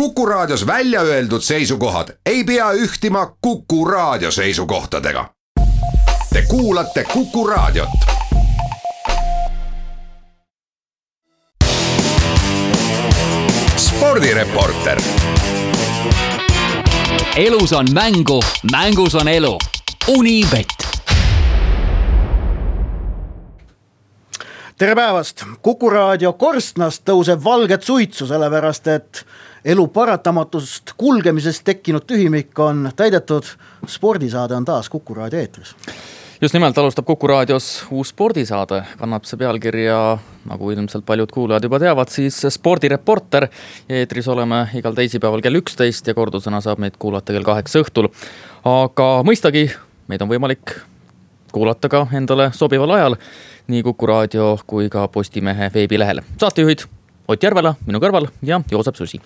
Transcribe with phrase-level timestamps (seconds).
[0.00, 5.30] Kuku Raadios välja öeldud seisukohad ei pea ühtima Kuku Raadio seisukohtadega.
[6.32, 7.88] Te kuulate Kuku Raadiot.
[13.76, 15.02] spordireporter.
[17.36, 18.42] elus on mängu,
[18.72, 19.58] mängus on elu.
[20.08, 20.66] Unibet
[24.78, 29.26] tere päevast, Kuku raadio korstnast tõuseb valget suitsu, sellepärast et
[29.66, 33.44] elu paratamatust kulgemisest tekkinud tühimik on täidetud.
[33.86, 35.74] spordisaade on taas Kuku raadio eetris
[36.40, 41.78] just nimelt alustab Kuku raadios uus spordisaade, kannab see pealkirja, nagu ilmselt paljud kuulajad juba
[41.78, 43.48] teavad, siis spordireporter.
[43.88, 48.10] eetris oleme igal teisipäeval kell üksteist ja kordusena saab meid kuulata kell kaheksa õhtul.
[48.64, 49.70] aga mõistagi,
[50.08, 50.76] meid on võimalik
[51.52, 53.16] kuulata ka endale sobival ajal
[53.66, 56.20] nii Kuku raadio kui ka Postimehe veebilehel.
[56.38, 56.86] saatejuhid
[57.28, 59.18] Ott Järvela minu kõrval ja Joosep Susi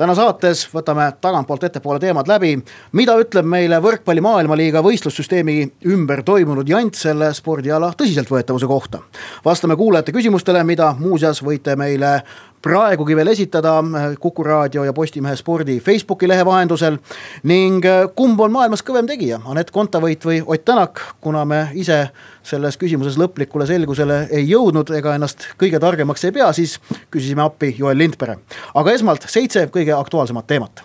[0.00, 2.54] täna saates võtame tagantpoolt ettepoole teemad läbi.
[2.96, 5.56] mida ütleb meile võrkpalli maailmaliiga võistlussüsteemi
[5.92, 9.02] ümber toimunud jant selle spordiala tõsiseltvõetavuse kohta.
[9.44, 12.22] vastame kuulajate küsimustele, mida muuseas võite meile
[12.62, 16.98] praegugi veel esitada äh, Kuku raadio ja Postimehe spordi Facebooki lehe vahendusel.
[17.42, 22.10] ning äh, kumb on maailmas kõvem tegija, Anett Kontavõit või Ott Tänak, kuna me ise
[22.42, 26.78] selles küsimuses lõplikule selgusele ei jõudnud ega ennast kõige targemaks ei pea, siis
[27.10, 28.38] küsisime appi Joel Lindpere.
[28.74, 30.84] aga esmalt seitse kõige aktuaalsemat teemat.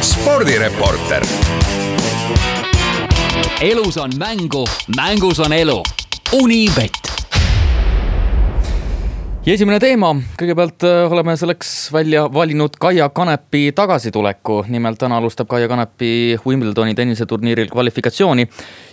[0.00, 1.26] spordireporter.
[3.60, 4.64] elus on mängu,
[4.96, 5.82] mängus on elu.
[6.32, 7.19] Unibet
[9.50, 14.60] ja esimene teema, kõigepealt äh, oleme selleks välja valinud Kaia Kanepi tagasituleku.
[14.70, 18.46] nimelt täna alustab Kaia Kanepi Wimbledoni tenniseturniiril kvalifikatsiooni.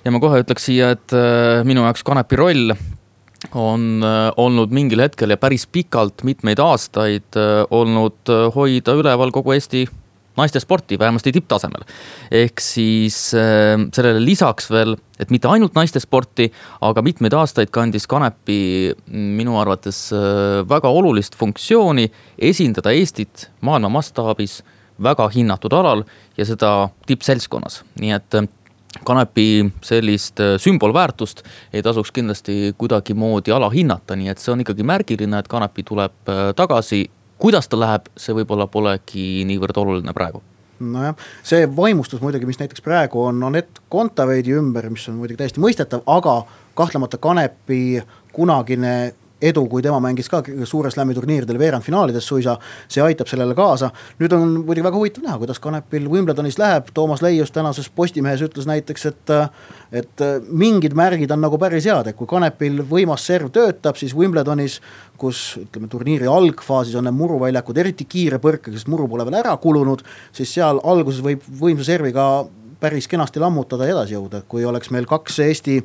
[0.06, 2.74] ja ma kohe ütleks siia, et äh, minu jaoks Kanepi roll
[3.54, 7.38] on äh, olnud mingil hetkel ja päris pikalt, mitmeid aastaid
[7.70, 9.86] olnud hoida üleval kogu Eesti
[10.38, 11.84] naistesporti, vähemasti tipptasemel.
[12.32, 18.94] ehk siis äh, sellele lisaks veel, et mitte ainult naistesporti, aga mitmeid aastaid kandis Kanepi
[19.12, 24.62] minu arvates äh, väga olulist funktsiooni esindada Eestit maailma mastaabis
[25.04, 26.06] väga hinnatud alal
[26.38, 28.48] ja seda tippseltskonnas, nii et äh,
[29.06, 31.44] kanepi sellist sümbolväärtust
[31.76, 37.04] ei tasuks kindlasti kuidagimoodi alahinnata, nii et see on ikkagi märgiline, et Kanepi tuleb tagasi
[37.40, 40.42] kuidas ta läheb, see võib-olla polegi niivõrd oluline praegu.
[40.80, 41.16] Nojah,
[41.46, 46.04] see vaimustus muidugi, mis näiteks praegu on Anett Kontaveidi ümber, mis on muidugi täiesti mõistetav,
[46.06, 46.44] aga
[46.78, 48.04] kahtlemata Kanepi
[48.34, 48.94] kunagine
[49.42, 52.58] edu, kui tema mängis ka suure slam'i turniiridel veerandfinaalides suisa,
[52.90, 53.92] see aitab sellele kaasa.
[54.20, 58.68] nüüd on muidugi väga huvitav näha, kuidas Kanepil Wimbledonis läheb, Toomas Leius tänases Postimehes ütles
[58.70, 59.36] näiteks, et
[59.92, 64.82] et mingid märgid on nagu päris head, et kui Kanepil võimas serv töötab, siis Wimbledonis,
[65.18, 69.56] kus ütleme, turniiri algfaasis on need muruväljakud eriti kiire põrkega, sest muru pole veel ära
[69.62, 70.04] kulunud,
[70.36, 72.28] siis seal alguses võib võimsa serviga
[72.80, 75.82] päris kenasti lammutada ja edasi jõuda, kui oleks meil kaks Eesti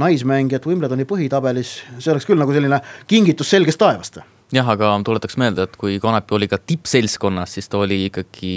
[0.00, 2.80] naismängijat Wimbledoni põhitabelis, see oleks küll nagu selline
[3.10, 4.20] kingitus selgest taevast
[4.54, 8.54] jah, aga tuletaks meelde, et kui Kanepi oli ka tippseltskonnas, siis ta oli ikkagi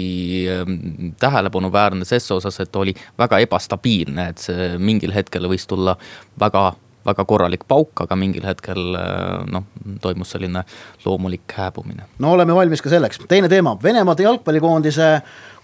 [0.50, 5.96] ähm, tähelepanuväärne ses osas, et ta oli väga ebastabiilne, et see mingil hetkel võis tulla
[6.40, 6.72] väga
[7.04, 9.66] väga korralik pauk, aga mingil hetkel äh, noh,
[10.00, 10.64] toimus selline
[11.04, 12.08] loomulik hääbumine.
[12.18, 15.08] no oleme valmis ka selleks, teine teema, Venemaade jalgpallikoondise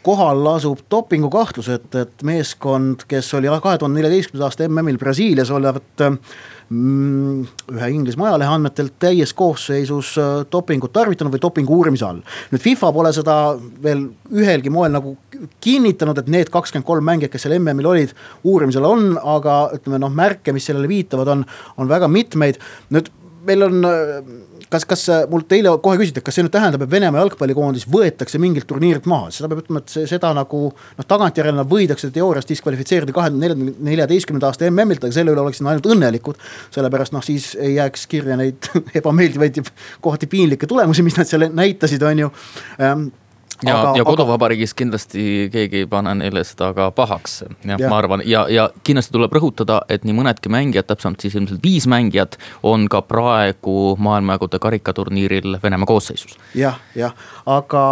[0.02, 6.04] kohal lasub dopingukahtlus, et, et meeskond, kes oli kahe tuhande neljateistkümnenda aasta MM-il Brasiilias olevat
[6.06, 7.42] mm,
[7.74, 12.22] ühe Inglismaa ajalehe andmetel täies koosseisus äh, dopingut tarvitanud või dopingu uurimise all.
[12.52, 13.36] nüüd FIFA pole seda
[13.84, 15.16] veel ühelgi moel nagu
[15.60, 20.12] kinnitanud, et need kakskümmend kolm mängijat, kes seal MM-il olid, uurimisel on, aga ütleme noh,
[20.12, 21.46] märke, mis sellele viitavad, on,
[21.76, 22.60] on väga mitmeid.
[22.94, 23.12] nüüd
[23.46, 23.84] meil on
[24.70, 28.40] kas, kas mult eile kohe küsiti, et kas see nüüd tähendab, et Venemaa jalgpallikoondis võetakse
[28.42, 32.48] mingilt turniirilt maha, seda peab ütlema, et see, seda nagu noh, tagantjärele nad võidakse teoorias
[32.50, 36.44] diskvalifitseerida kahe tuhande neljateistkümnenda aasta MM-ilt, aga selle üle oleksid nad ainult õnnelikud.
[36.74, 38.70] sellepärast noh, siis ei jääks kirja neid
[39.00, 39.66] ebameeldivaid ja
[40.04, 42.32] kohati piinlikke tulemusi, mis nad seal näitasid, on ju
[42.80, 43.08] ähm,
[43.66, 44.78] ja, ja koduvabariigis aga...
[44.78, 49.14] kindlasti keegi ei pane neile seda ka pahaks, jah ja., ma arvan, ja, ja kindlasti
[49.14, 54.60] tuleb rõhutada, et nii mõnedki mängijad, täpsemalt siis ilmselt viis mängijat, on ka praegu maailmajagude
[54.62, 56.70] karikaturniiril Venemaa koosseisus ja,.
[56.70, 57.28] jah, jah,
[57.58, 57.84] aga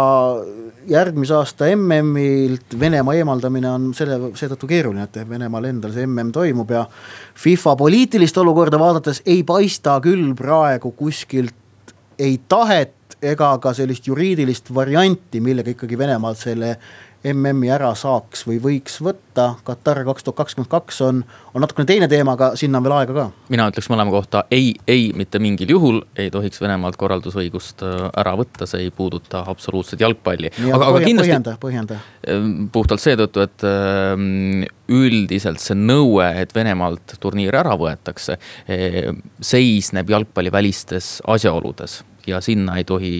[0.89, 6.71] järgmise aasta MM-ilt Venemaa eemaldamine on selle, seetõttu keeruline, et Venemaal endal see MM toimub
[6.73, 6.85] ja
[7.39, 11.55] FIFA poliitilist olukorda vaadates ei paista küll praegu kuskilt
[12.19, 16.75] ei tahet ega ka sellist juriidilist varianti, millega ikkagi Venemaalt selle
[17.19, 19.49] MM-i ära saaks või võiks võtta.
[19.67, 21.19] Katar kaks tuhat kakskümmend kaks on,
[21.51, 23.25] on natukene teine teema, aga sinna on veel aega ka.
[23.51, 28.37] mina ütleks mõlema kohta ei, ei, mitte mingil juhul ei tohiks Venemaalt korraldusõigust äh, ära
[28.39, 30.53] võtta, see ei puuduta absoluutselt jalgpalli.
[30.71, 31.27] aga, aga kindlasti.
[31.27, 31.99] põhjenda, põhjenda.
[32.23, 38.39] Ehm, puhtalt seetõttu, et ehm, üldiselt see nõue, et Venemaalt turniir ära võetakse,
[38.71, 43.11] ehm, seisneb jalgpallivälistes asjaoludes ja sinna ei tohi,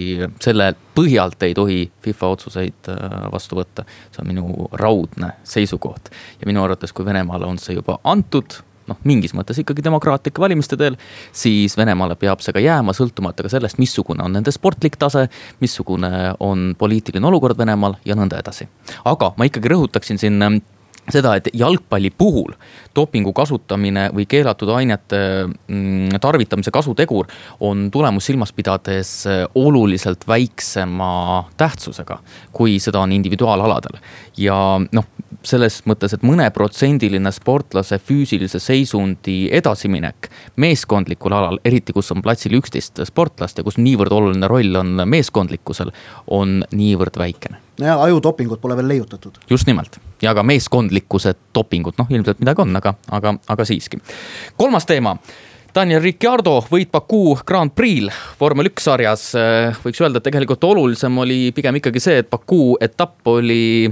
[0.42, 3.84] selle põhjalt ei tohi FIFA otsuseid äh, vastu võtta.
[4.10, 6.10] see on minu raudne seisukoht
[6.40, 8.60] ja minu arvates, kui Venemaale on see juba antud
[8.90, 10.98] noh, mingis mõttes ikkagi demokraatlike valimiste teel,
[11.32, 15.28] siis Venemaale peab see ka jääma, sõltumata ka sellest, missugune on nende sportlik tase,
[15.62, 18.68] missugune on poliitiline olukord Venemaal ja nõnda edasi.
[19.04, 20.38] aga ma ikkagi rõhutaksin siin
[21.14, 22.54] seda, et jalgpalli puhul
[22.96, 27.30] dopingu kasutamine või keelatud ainete mm, tarvitamise kasutegur
[27.60, 29.12] on tulemus silmas pidades
[29.54, 32.20] oluliselt väiksema tähtsusega,
[32.52, 34.00] kui seda on individuaalaladel.
[34.36, 35.10] ja noh,
[35.46, 40.30] selles mõttes, et mõneprotsendiline sportlase füüsilise seisundi edasiminek
[40.60, 45.92] meeskondlikul alal, eriti kus on platsil üksteist sportlast ja kus niivõrd oluline roll on meeskondlikkusel,
[46.26, 49.38] on niivõrd väikene ja ajudopingut pole veel leiutatud.
[49.50, 54.00] just nimelt ja ka meeskondlikkuse dopingut, noh ilmselt midagi on, aga, aga, aga siiski.
[54.56, 55.16] kolmas teema
[55.74, 58.10] Daniel Ricciardo võit Baku Grand Prix'l
[58.40, 59.30] vormel üks sarjas.
[59.84, 63.90] võiks öelda, et tegelikult olulisem oli pigem ikkagi see, et Baku etapp oli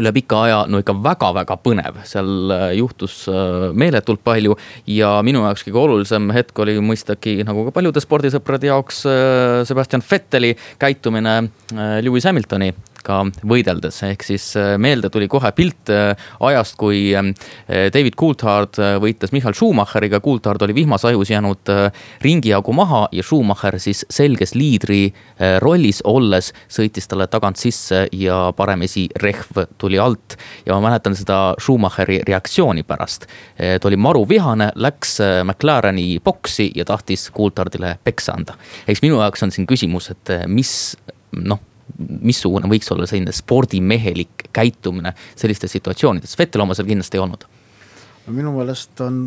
[0.00, 4.56] üle pika aja no ikka väga-väga põnev, seal äh, juhtus äh, meeletult palju.
[4.86, 10.04] ja minu jaoks kõige olulisem hetk oli mõistagi nagu ka paljude spordisõprade jaoks äh, Sebastian
[10.06, 11.38] Vetteli käitumine
[12.02, 12.72] Lewis Hamiltoni
[13.06, 16.12] ka võideldes, ehk siis äh, meelde tuli kohe pilt äh,
[16.48, 17.30] ajast, kui äh,
[17.94, 21.70] David Coulthard võitles Michael Schumacheriga, Coulthard oli vihmasajus jäänud
[22.24, 25.08] ringi jagu maha ja Schumacher siis selges liidri
[25.62, 30.36] rollis olles sõitis talle tagant sisse ja paremisi rehv tuli alt.
[30.66, 33.26] ja ma mäletan seda Schumacheri reaktsiooni pärast.
[33.56, 38.58] ta oli maru vihane, läks McLareni boksi ja tahtis Coulthardile peksa anda.
[38.88, 40.96] eks minu jaoks on siin küsimus, et mis
[41.36, 41.60] noh
[41.98, 47.46] missugune võiks olla selline spordimehelik käitumine sellistes situatsioonides, Vettel oma seal kindlasti ei olnud
[48.26, 49.20] minu meelest on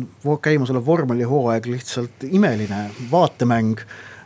[0.44, 3.80] käimasolev vormelihooaeg lihtsalt imeline vaatemäng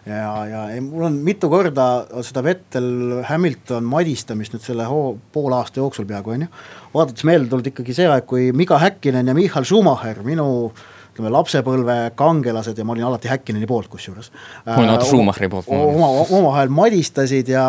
[0.06, 1.86] ja, ja mul on mitu korda
[2.26, 6.50] seda Vettel Hamilton madistamist nüüd selle hoo poole aasta jooksul peaaegu on ju.
[6.94, 10.84] vaadates meelde tulnud ikkagi see aeg, kui Mika Häkkinen ja Michal Schumacher, minu äh,
[11.14, 14.32] ütleme lapsepõlve kangelased ja ma olin alati Häkkineni poolt kusjuures.
[14.66, 15.68] olin alati Schumacheri poolt.
[15.70, 17.68] oma, omavahel madistasid ja,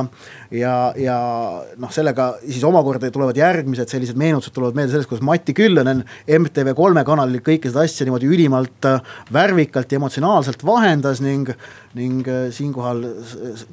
[0.49, 1.17] ja, ja
[1.77, 7.05] noh, sellega siis omakorda tulevad järgmised sellised meenutused tulevad meelde sellest, kuidas Mati Küllönen MTV3
[7.05, 11.53] kanalil kõike seda asja niimoodi ülimalt äh, värvikalt ja emotsionaalselt vahendas ning,
[11.93, 13.05] ning äh, siinkohal,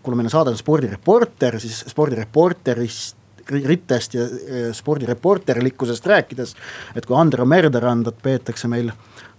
[0.03, 3.21] kuna meil on saade on spordireporter, siis spordireporterist
[3.51, 4.27] rittest ja
[4.73, 6.55] spordireporterlikkusest rääkides,
[6.97, 8.93] et kui Andero Merderandat peetakse meil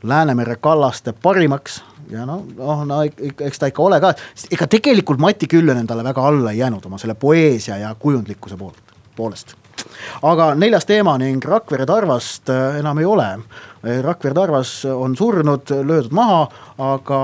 [0.04, 4.14] Läänemere kallaste parimaks ja noh, noh, no eks ta ikka ole ka,
[4.52, 8.96] ega tegelikult Mati Küllönen talle väga alla ei jäänud oma selle poeesia ja kujundlikkuse poolt,
[9.16, 9.56] poolest.
[10.24, 13.28] aga neljas teema ning Rakvere Tarvast äh, enam ei ole.
[13.84, 16.46] Rakvere Tarvas on surnud, löödud maha,
[16.80, 17.20] aga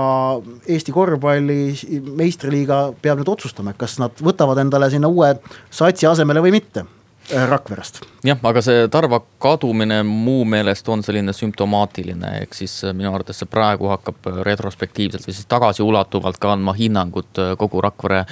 [0.68, 1.72] Eesti korvpalli
[2.20, 5.34] meistriliiga peab nüüd otsustama, kas nad võtavad endale sinna uue
[5.70, 6.99] satsi asemele või mitte Äh,
[7.30, 8.00] Rakverest.
[8.24, 13.40] jah, aga see Tarva kadumine mu meelest on selline sümptomaatiline, ehk siis äh, minu arvates
[13.42, 18.24] see praegu hakkab äh, retrospektiivselt või siis tagasiulatuvalt ka andma hinnangut kogu Rakvere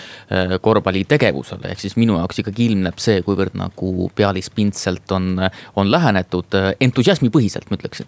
[0.63, 1.71] korvpalli tegevusele.
[1.73, 5.41] ehk siis minu jaoks ikkagi ilmneb see, kuivõrd nagu pealispindselt on,
[5.77, 8.07] on lähenetud entusiasmipõhiselt, ma ütleksin.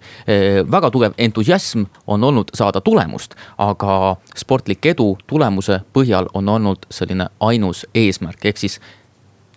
[0.70, 7.30] väga tugev entusiasm on olnud saada tulemust, aga sportlik edu tulemuse põhjal on olnud selline
[7.40, 8.80] ainus eesmärk, ehk siis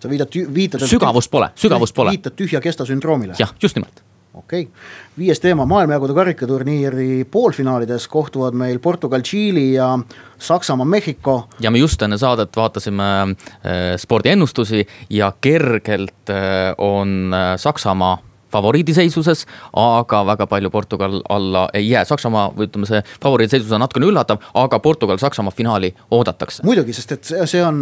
[0.04, 0.88] sa viidad, viitad.
[0.90, 2.16] sügavust pole, sügavust pole.
[2.16, 3.38] viitad tühja kesta sündroomile.
[3.40, 4.74] jah, just nimelt okei okay.,
[5.18, 10.00] viies teema, maailmajagude karikaturniiri poolfinaalides kohtuvad meil Portugal, Tšiili ja
[10.38, 11.48] Saksamaa, Mehhiko.
[11.60, 18.18] ja me just enne saadet vaatasime äh, spordiennustusi ja kergelt äh, on äh, Saksamaa
[18.54, 19.46] favoriidiseisuses,
[19.80, 22.06] aga väga palju Portugal alla ei jää.
[22.08, 26.64] Saksamaa või ütleme, see favoriidiseisus on natukene üllatav, aga Portugal-Saksamaa finaali oodatakse.
[26.68, 27.80] muidugi, sest et see, on,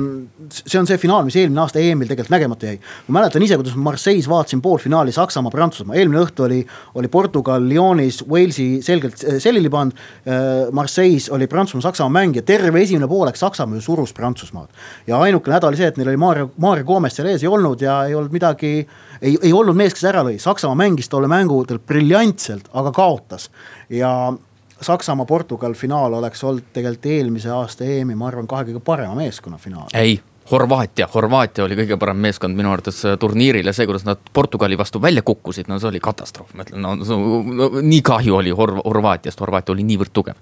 [0.49, 2.79] see on see finaal, mis eelmine aasta EM-il tegelikult nägemata jäi.
[3.07, 6.61] ma mäletan ise, kuidas Marseille's vaatasin poolfinaali Saksamaa-Prantsusmaa, eelmine õhtu oli,
[6.95, 9.97] oli Portugal Lyonis Walesi selgelt selili pannud.
[10.27, 14.69] Äh, Marseille's oli Prantsusmaa-Saksamaa mäng ja terve esimene poolek Saksamaa ju surus Prantsusmaad.
[15.07, 17.81] ja ainukene häda oli see, et neil oli Maarja, Maarja Goomest seal ees ei olnud
[17.81, 18.87] ja ei olnud midagi
[19.21, 23.49] ei, ei olnud mees, kes ära lõi, Saksamaa mängis tolle mängu briljantselt, aga kaotas.
[23.89, 24.33] ja
[24.81, 29.89] Saksamaa-Portugal finaal oleks olnud tegelikult eelmise aasta EM-i, ma arvan, kahe kõige parema meeskonna finaal.
[29.93, 30.19] ei
[30.51, 34.75] Horvaatia, Horvaatia oli kõige parem meeskond minu arvates äh, turniiril ja see, kuidas nad Portugali
[34.79, 38.81] vastu välja kukkusid, no see oli katastroof, ma ütlen, no, no nii kahju oli Horv-,
[38.84, 40.39] Horvaatiast, Horvaatia oli niivõrd tugev.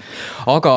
[0.49, 0.73] aga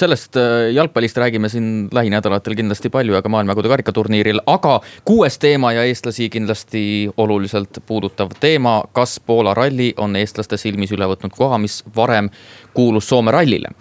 [0.00, 5.72] sellest äh, jalgpallist räägime siin lähinädalatel kindlasti palju ja ka maailmajagude karikaturniiril, aga kuues teema
[5.72, 6.84] ja eestlasi kindlasti
[7.16, 12.28] oluliselt puudutav teema, kas Poola ralli on eestlaste silmis üle võtnud koha, mis varem
[12.76, 13.72] kuulus Soome rallile?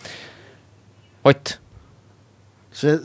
[1.28, 1.58] Ott?
[2.72, 2.96] See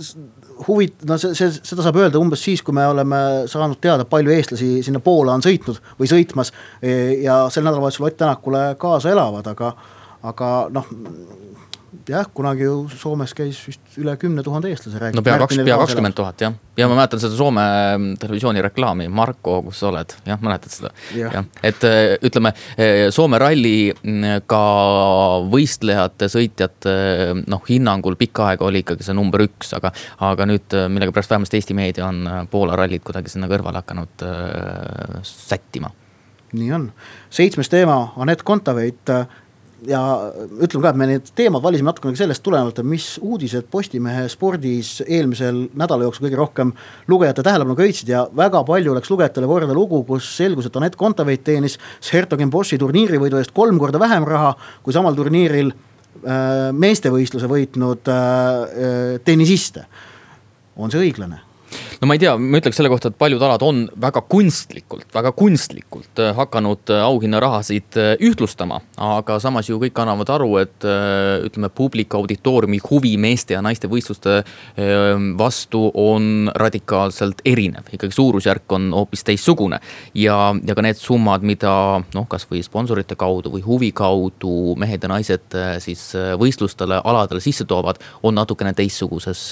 [0.69, 4.35] huvit-, no see, see, seda saab öelda umbes siis, kui me oleme saanud teada, palju
[4.35, 6.53] eestlasi sinna Poola on sõitnud või sõitmas
[7.23, 9.75] ja sel nädalavahetusel Ott Tänakule kaasa elavad, aga
[10.23, 10.87] aga noh,
[12.09, 15.13] jah, kunagi ju Soomes käis vist üle kümne tuhande eestlase.
[15.15, 19.09] no pea kaks, pea kakskümmend tuhat jah, ja ma mäletan seda Soome mm, televisiooni reklaami,
[19.13, 20.93] Marko, kus sa oled, jah, mäletad seda?
[21.17, 24.63] jah, et äh, ütleme, äh, Soome ralli mm, ka
[25.53, 26.97] võistlejate, sõitjate
[27.47, 29.95] noh, hinnangul pikka aega oli ikkagi see number üks, aga,
[30.29, 35.21] aga nüüd äh, millegipärast vähemasti Eesti meedia on Poola rallit kuidagi sinna kõrvale hakanud äh,
[35.27, 35.93] sättima.
[36.53, 36.91] Nii on,
[37.33, 39.09] seitsmes teema, Anett Kontaveit
[39.89, 40.01] ja
[40.63, 45.65] ütleme ka, et me need teemad valisime natukene sellest tulenevalt, mis uudised Postimehe spordis eelmisel
[45.79, 46.73] nädala jooksul kõige rohkem
[47.11, 51.45] lugejate tähelepanu köitsid ja väga palju läks lugejatele korda lugu, kus selgus, et Anett Kontaveit
[51.47, 51.79] teenis
[52.13, 59.17] Hertogenboschi turniirivõidu eest kolm korda vähem raha kui samal turniiril äh, meestevõistluse võitnud äh, äh
[59.25, 59.87] tennisiste.
[60.77, 61.52] on see õiglane?
[62.01, 65.33] No ma ei tea, ma ütleks selle kohta, et paljud alad on väga kunstlikult, väga
[65.37, 68.81] kunstlikult äh, hakanud äh, auhinnarahasid äh, ühtlustama.
[69.03, 70.85] aga samas ju kõik annavad aru, et
[71.47, 74.43] ütleme, publiku auditooriumi huvi meeste ja naiste võistluste
[75.39, 77.89] vastu on radikaalselt erinev.
[77.93, 79.81] ikkagi suurusjärk on hoopis teistsugune.
[80.15, 80.37] ja,
[80.67, 85.59] ja ka need summad, mida noh, kasvõi sponsorite kaudu või huvi kaudu mehed ja naised
[85.85, 89.51] siis võistlustele, aladele sisse toovad, on natukene teistsuguses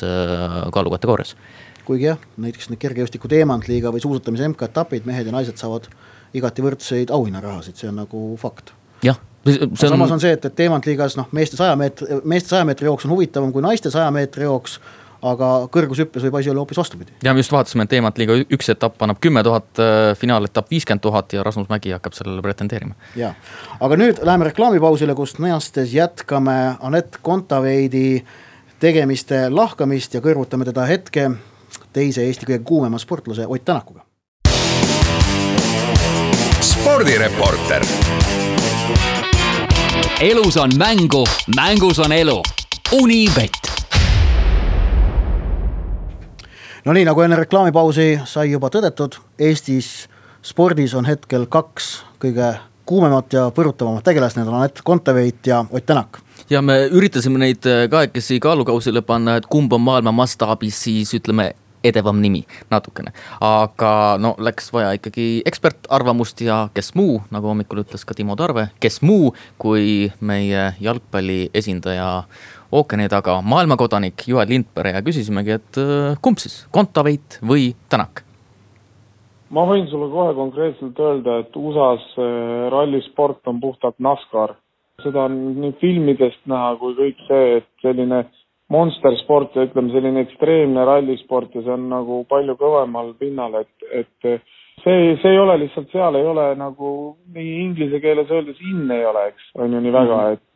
[0.73, 1.37] kaalukategoorias
[1.87, 5.89] kuigi jah, näiteks need kergejõustiku teemantliiga või suusatamise MK-etapid, mehed ja naised saavad
[6.37, 8.73] igati võrdseid auhinnarahasid, see on nagu fakt.
[9.07, 9.77] jah, see on.
[9.97, 13.15] samas on see, et, et teemantliigas noh, meeste saja meetri, meeste saja meetri jooks on
[13.17, 14.81] huvitavam kui naiste saja meetri jooks
[15.21, 17.13] aga kõrgushüppes võib asi olla hoopis vastupidi.
[17.25, 21.33] ja me just vaatasime, et teemantliiga üks etapp annab kümme tuhat, äh, finaaletapp viiskümmend tuhat
[21.33, 22.95] ja Rasmus Mägi hakkab sellele pretendeerima.
[23.17, 23.35] ja,
[23.81, 28.25] aga nüüd läheme reklaamipausile, kus näastes jätkame Anett Kontaveidi
[28.81, 31.31] tegemiste lahkamist ja kõrvutame teda hetke
[31.93, 34.05] teise Eesti kõige kuumema sportlase Ott Tänakuga.
[36.61, 37.85] spordireporter.
[40.21, 41.25] elus on mängu,
[41.57, 42.43] mängus on elu.
[42.93, 43.50] Unibet.
[46.85, 50.09] no nii nagu enne reklaamipausi sai juba tõdetud, Eestis
[50.43, 55.87] spordis on hetkel kaks kõige kuumemat ja põrutavamat tegelast, need on Anett Kontaveit ja Ott
[55.87, 61.53] Tänak ja me üritasime neid kahekesi kaalukausile panna, et kumb on maailma mastaabis siis ütleme
[61.85, 63.13] edevam nimi natukene.
[63.41, 68.69] aga no läks vaja ikkagi ekspertarvamust ja kes muu, nagu hommikul ütles ka Timo Tarve,
[68.81, 72.25] kes muu kui meie jalgpalli esindaja
[72.73, 78.25] ookeani taga, maailmakodanik Joel Lindpere ja küsisimegi, et äh, kumb siis, Kontaveit või Tänak?
[79.51, 84.55] ma võin sulle kohe konkreetselt öelda, et USA-s äh, rallisport on puhtalt NASCAR.
[85.03, 88.25] seda on nii filmidest näha kui kõik see, et selline
[88.71, 94.31] monstersport ja ütleme, selline ekstreemne rallisport ja see on nagu palju kõvemal pinnal, et, et
[94.85, 96.93] see, see ei ole lihtsalt, seal ei ole nagu
[97.35, 100.39] nii inglise keeles öeldes in ei ole, eks, on ju nii väga, mhm.
[100.39, 100.47] et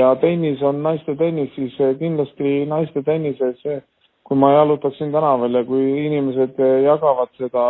[0.00, 3.62] ja tennis on naiste tennis, siis kindlasti naiste tennises,
[4.24, 7.64] kui ma jalutaksin tänaval ja kui inimesed jagavad seda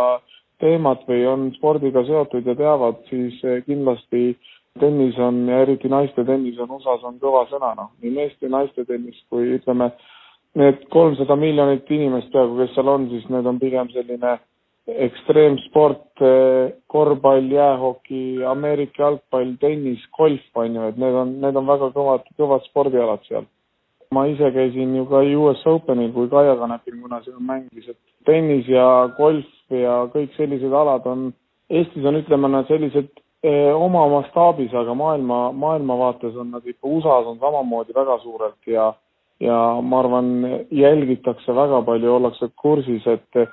[0.61, 4.35] teemat või on spordiga seotud ja teavad, siis kindlasti
[4.79, 8.85] tennis on ja eriti naiste tennis on USA-s on kõva sõna, noh, nii meeste naiste
[8.87, 9.91] tennis kui ütleme,
[10.59, 14.37] need kolmsada miljonit inimest peaaegu, kes seal on, siis need on pigem selline
[15.05, 16.23] ekstreemsport,
[16.91, 22.25] korvpall, jäähoki, Ameerika jalgpall, tennis, golf on ju, et need on, need on väga kõvad,
[22.39, 23.47] kõvad spordialad seal.
[24.11, 28.67] ma ise käisin ju ka US Openil, kui Kaia Kanepil, kuna seal mängis, et tennis
[28.67, 31.29] ja golf ja kõik sellised alad on,
[31.71, 33.30] Eestis on, ütleme, nad sellised Eh,
[33.73, 38.93] oma mastaabis, aga maailma, maailmavaates on nad ikka, USA-s on samamoodi väga suurelt ja
[39.41, 40.27] ja ma arvan,
[40.71, 43.49] jälgitakse väga palju, ollakse kursis, et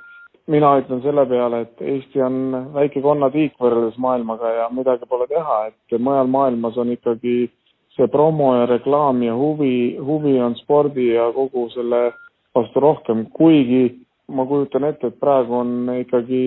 [0.47, 2.41] mina ütlen selle peale, et Eesti on
[2.75, 7.37] väike konnatiik võrreldes maailmaga ja midagi pole teha, et mujal maailmas on ikkagi
[7.97, 12.13] see promo ja reklaam ja huvi, huvi on spordi ja kogu selle
[12.55, 16.45] vastu rohkem, kuigi ma kujutan ette, et praegu on ikkagi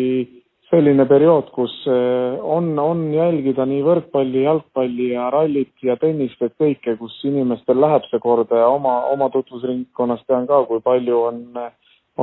[0.71, 6.55] selline periood, kus eh, on, on jälgida nii võrkpalli, jalgpalli ja rallit ja tennist, et
[6.59, 11.41] kõike, kus inimestel läheb see korda ja oma, oma tutvusringkonnas tean ka, kui palju on,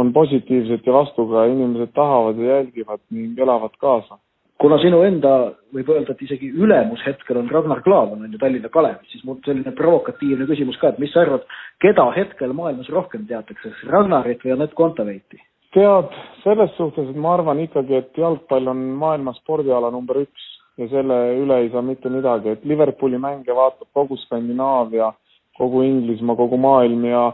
[0.01, 4.19] on positiivset ja vastu ka inimesed tahavad ja jälgivad ning elavad kaasa.
[4.59, 8.69] kuna sinu enda, võib öelda, et isegi ülemus hetkel on Ragnar Klavan, on ju Tallinna
[8.75, 11.45] Kalevis, siis mul selline provokatiivne küsimus ka, et mis sa arvad,
[11.85, 15.39] keda hetkel maailmas rohkem teatakse, kas Ragnarit või Anett Kontaveiti?
[15.75, 20.47] Tead, selles suhtes, et ma arvan ikkagi, et jalgpall on maailma spordiala number üks
[20.79, 25.11] ja selle üle ei saa mitte midagi, et Liverpooli mänge vaatab kogu Skandinaavia,
[25.59, 27.27] kogu Inglismaa, kogu maailm ja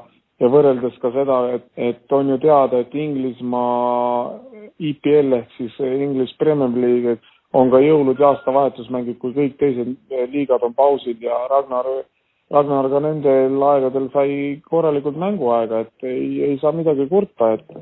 [0.42, 4.34] ja võrreldes ka seda, et, et on ju teada, et Inglismaa
[4.82, 7.18] IPL ehk siis English Premier League
[7.54, 9.94] on ka jõulud ja aastavahetusmängid, kui kõik teised
[10.32, 11.86] liigad on pausil ja Ragnar,
[12.50, 14.32] Ragnar ka nendel aegadel sai
[14.66, 17.78] korralikult mänguaega, et ei, ei saa midagi kurta, et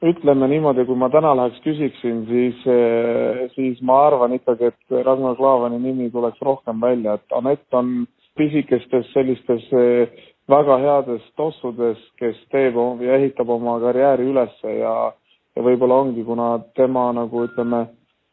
[0.00, 5.36] ütleme niimoodi, kui ma täna läheks küsiksin, siis, eh, siis ma arvan ikkagi, et Ragnar
[5.36, 10.08] Klavani nimi tuleks rohkem välja, et Anett on pisikestes sellistes eh,
[10.48, 15.12] väga heades tossudes, kes teeb ja ehitab oma karjääri ülesse ja,
[15.56, 17.86] ja võib-olla ongi, kuna tema nagu ütleme,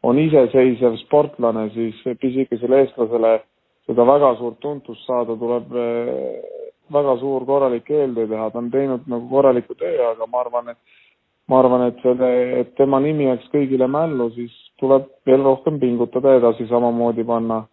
[0.03, 3.41] on iseseisev sportlane, siis pisikesele eestlasele
[3.87, 6.39] seda väga suurt tuntust saada, tuleb eh,
[6.93, 10.79] väga suur korralik eeltöö teha, ta on teinud nagu korraliku töö, aga ma arvan, et
[11.47, 12.29] ma arvan, et selle,
[12.61, 17.63] et tema nimi jääks kõigile mällu, siis tuleb veel rohkem pingutada edasi samamoodi panna.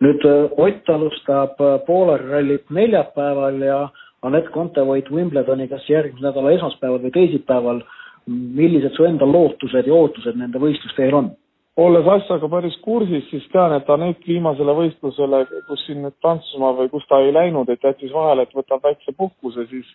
[0.00, 3.88] nüüd äh, Ott alustab äh, Poola rallit neljapäeval ja
[4.22, 7.82] Anett Kontaveit Wimbledoni kas järgmise nädala esmaspäeval või teisipäeval.
[8.28, 11.30] millised su enda lootused ja ootused nende võistlusteel on?
[11.78, 16.90] olles asjaga päris kursis, siis tean, et Anett viimasele võistlusele, kus siin nüüd Prantsusmaa või
[16.90, 19.86] kus ta ei läinud, et jättis vahele, et võtab väikse puhkuse, siis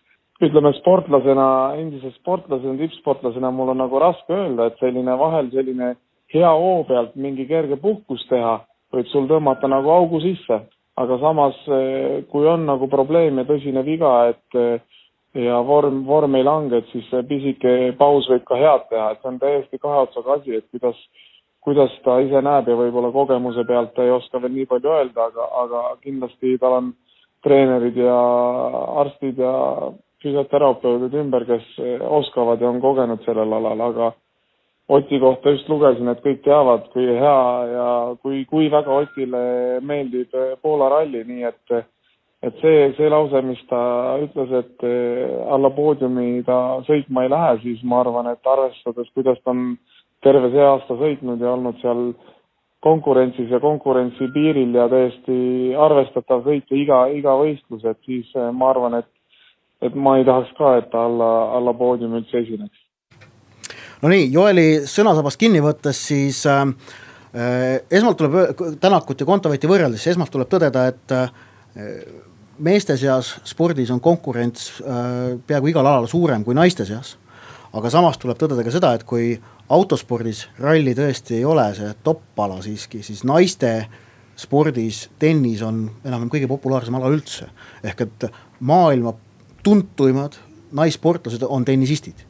[0.41, 1.47] ütleme sportlasena,
[1.77, 5.93] endise sportlasena, tippsportlasena mul on nagu raske öelda, et selline vahel selline
[6.33, 8.57] hea hoo pealt mingi kerge puhkus teha
[8.93, 10.63] võib sul tõmmata nagu augu sisse.
[10.95, 14.79] aga samas, eh, kui on nagu probleem ja tõsine viga, et eh,
[15.33, 19.31] ja vorm, vorm ei lange, et siis pisike paus võib ka head teha, et see
[19.31, 20.99] on täiesti kahe otsaga asi, et kuidas,
[21.65, 25.49] kuidas ta ise näeb ja võib-olla kogemuse pealt ei oska veel nii palju öelda, aga,
[25.63, 26.93] aga kindlasti tal on
[27.43, 28.19] treenerid ja
[29.01, 29.53] arstid ja
[30.23, 31.65] füsioterapeudid ümber, kes
[32.09, 34.11] oskavad ja on kogenud sellel alal, aga
[34.91, 37.85] Oti kohta just lugesin, et kõik teavad, kui hea ja
[38.19, 39.43] kui, kui väga Otile
[39.79, 41.77] meeldib Poola ralli, nii et
[42.43, 43.79] et see, see lause, mis ta
[44.19, 44.83] ütles, et
[45.55, 49.77] alla poodiumi ta sõitma ei lähe, siis ma arvan, et arvestades, kuidas ta on
[50.23, 52.09] terve see aasta sõitnud ja olnud seal
[52.83, 55.37] konkurentsis ja konkurentsi piiril ja täiesti
[55.79, 59.07] arvestatav sõit iga, iga võistlus, et siis ma arvan, et
[59.83, 62.83] et ma ei tahaks ka, et ta alla, alla poodiumi üldse esineks.
[64.01, 66.67] no nii, Joeli sõnasabast kinni võttes, siis äh,
[67.91, 71.33] esmalt tuleb Tänakut ja Kontaveiti võrreldes, esmalt tuleb tõdeda, et äh,
[72.63, 77.17] meeste seas spordis on konkurents äh, peaaegu igal alal suurem kui naiste seas.
[77.73, 79.33] aga samas tuleb tõdeda ka seda, et kui
[79.73, 83.71] autospordis ralli tõesti ei ole see top-ala siiski, siis naiste
[84.37, 87.49] spordis tennis on enam-vähem kõige populaarsem ala üldse.
[87.83, 88.25] ehk et
[88.59, 89.13] maailma
[89.63, 90.33] tuntuimad
[90.71, 92.25] naissportlased on tennisistid.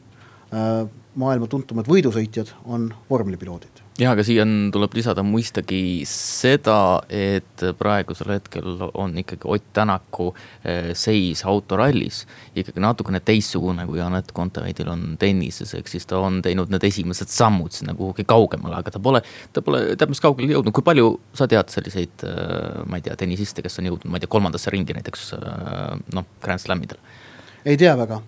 [0.54, 3.73] Äh, maailma tuntumad võidusõitjad on vormelipiloodid.
[4.00, 6.76] Jah, aga siia on, tuleb lisada mõistagi seda,
[7.12, 12.24] et praegusel hetkel on ikkagi Ott Tänaku äh, seis autorallis
[12.58, 17.30] ikkagi natukene teistsugune, kui Anett Kontaveidil on tennises, ehk siis ta on teinud need esimesed
[17.30, 19.22] sammud sinna kuhugi kaugemale, aga ta pole,
[19.54, 23.18] ta pole teab mis kaugele jõudnud, kui palju sa tead selliseid, äh, ma ei tea,
[23.20, 25.30] tennisiste, kes on jõudnud, ma ei tea, kolmandasse ringi näiteks
[26.14, 26.98] noh, Grand Slamidel
[27.64, 28.20] ei tea väga.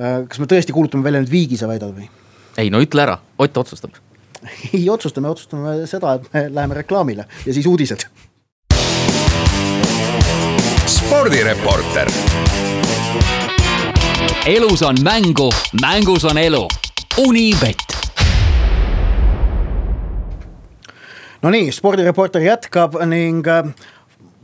[0.00, 2.08] Kas me tõesti kuulutame välja nüüd viigi, sa väidad või?
[2.60, 3.94] ei no ütle ära, Ott otsustab
[4.74, 8.08] ei otsusta, me otsustame seda, et me läheme reklaamile ja siis uudised.
[10.90, 12.10] spordireporter.
[14.46, 15.50] elus on mängu,
[15.80, 16.68] mängus on elu.
[17.18, 17.76] Unibet.
[21.42, 23.64] Nonii, spordireporter jätkab ning äh,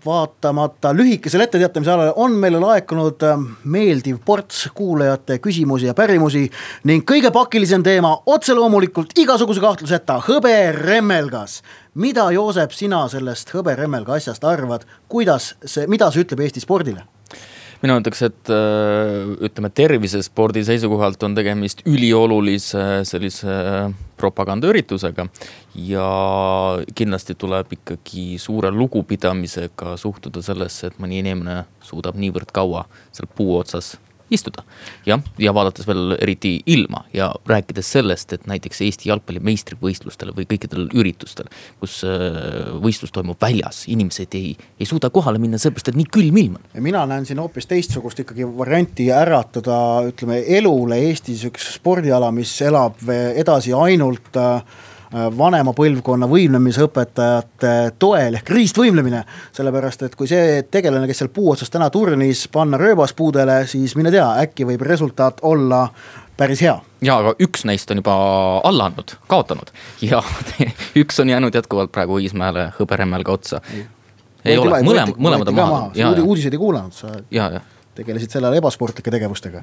[0.06, 6.46] vaatamata lühikesele etteteatamise ajale on meile laekunud äh, meeldiv ports kuulajate küsimusi ja pärimusi
[6.84, 11.60] ning kõige pakilisem teema otse loomulikult igasuguse kahtluseta hõberemmelgas.
[11.94, 17.15] mida, Joosep, sina sellest hõberemmelga asjast arvad, kuidas see, mida see ütleb Eesti spordile?
[17.82, 25.28] Mina ütleks, et äh, ütleme, tervisespordi seisukohalt on tegemist üliolulise sellise äh, propagandaüritusega.
[25.76, 26.08] ja
[26.96, 33.58] kindlasti tuleb ikkagi suure lugupidamisega suhtuda sellesse, et mõni inimene suudab niivõrd kaua seal puu
[33.58, 33.96] otsas
[34.30, 34.62] istuda.
[35.06, 40.48] jah, ja vaadates veel eriti ilma ja rääkides sellest, et näiteks Eesti jalgpalli meistrivõistlustel või
[40.50, 46.00] kõikidel üritustel, kus äh, võistlus toimub väljas, inimesed ei, ei suuda kohale minna, sellepärast et
[46.00, 46.66] nii külm ilm on.
[46.82, 49.78] mina näen siin hoopis teistsugust ikkagi varianti äratada,
[50.10, 53.02] ütleme elule Eestis üks spordiala, mis elab
[53.36, 54.60] edasi ainult äh,
[55.38, 59.24] vanema põlvkonna võimlemisõpetajate toel ehk riistvõimlemine.
[59.56, 64.12] sellepärast, et kui see tegelane, kes seal puu otsas täna turnis, panna rööbaspuudele, siis mine
[64.14, 65.86] tea, äkki võib resultaat olla
[66.36, 66.76] päris hea.
[67.02, 68.16] ja, aga üks neist on juba
[68.64, 69.72] alla andnud, kaotanud
[70.04, 70.22] ja
[71.02, 73.62] üks on jäänud jätkuvalt praegu Õismäele hõberemmelga otsa.
[74.44, 75.80] ei ole, mõlemad, mõlemad on maha.
[76.24, 77.14] uudiseid ei kuulanud sa?
[77.30, 77.64] ja, ja
[77.96, 79.62] tegelesid sel ajal ebasportlike tegevustega.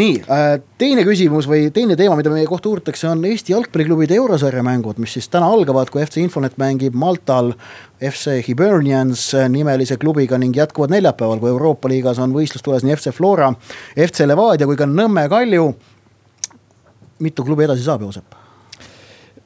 [0.00, 0.46] nii, äh,
[0.78, 5.16] teine küsimus või teine teema, mida meie kohta uuritakse, on Eesti jalgpalliklubide eurosarja mängud, mis
[5.16, 7.52] siis täna algavad, kui FC Infonet mängib Maltal
[8.00, 13.14] FC Hibernians nimelise klubiga ning jätkuvad neljapäeval, kui Euroopa liigas on võistlus tulemas nii FC
[13.16, 13.52] Flora,
[13.96, 15.74] FC Levadia kui ka Nõmme Kalju.
[17.18, 18.45] mitu klubi edasi saab, Joosep?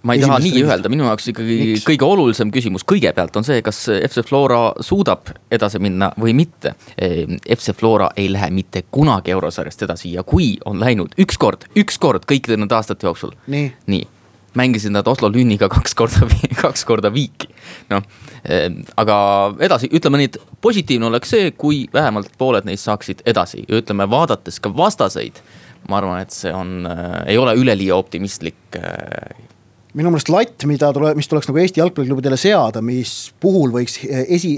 [0.03, 1.87] Ma ei taha nii öelda, minu jaoks ikkagi Miks?
[1.89, 6.75] kõige olulisem küsimus kõigepealt on see, kas FC Flora suudab edasi minna või mitte.
[6.97, 12.25] Ehm, FC Flora ei lähe mitte kunagi eurosarjast edasi ja kui on läinud ükskord, ükskord
[12.31, 13.37] kõikide nende aastate jooksul.
[13.47, 14.09] nii, nii
[14.55, 16.27] mängisid nad Oslo Lünniga kaks korda,
[16.63, 17.51] kaks korda viiki.
[17.93, 18.03] noh,
[18.45, 19.19] ehm, aga
[19.61, 24.61] edasi, ütleme nii, et positiivne oleks see, kui vähemalt pooled neist saaksid edasi ütleme, vaadates
[24.61, 25.43] ka vastaseid.
[25.89, 29.50] ma arvan, et see on äh,, ei ole üleliia optimistlik äh,
[29.99, 34.53] minu meelest latt, mida tule, mis tuleks nagu Eesti jalgpalliklubidele seada, mis puhul võiks esi,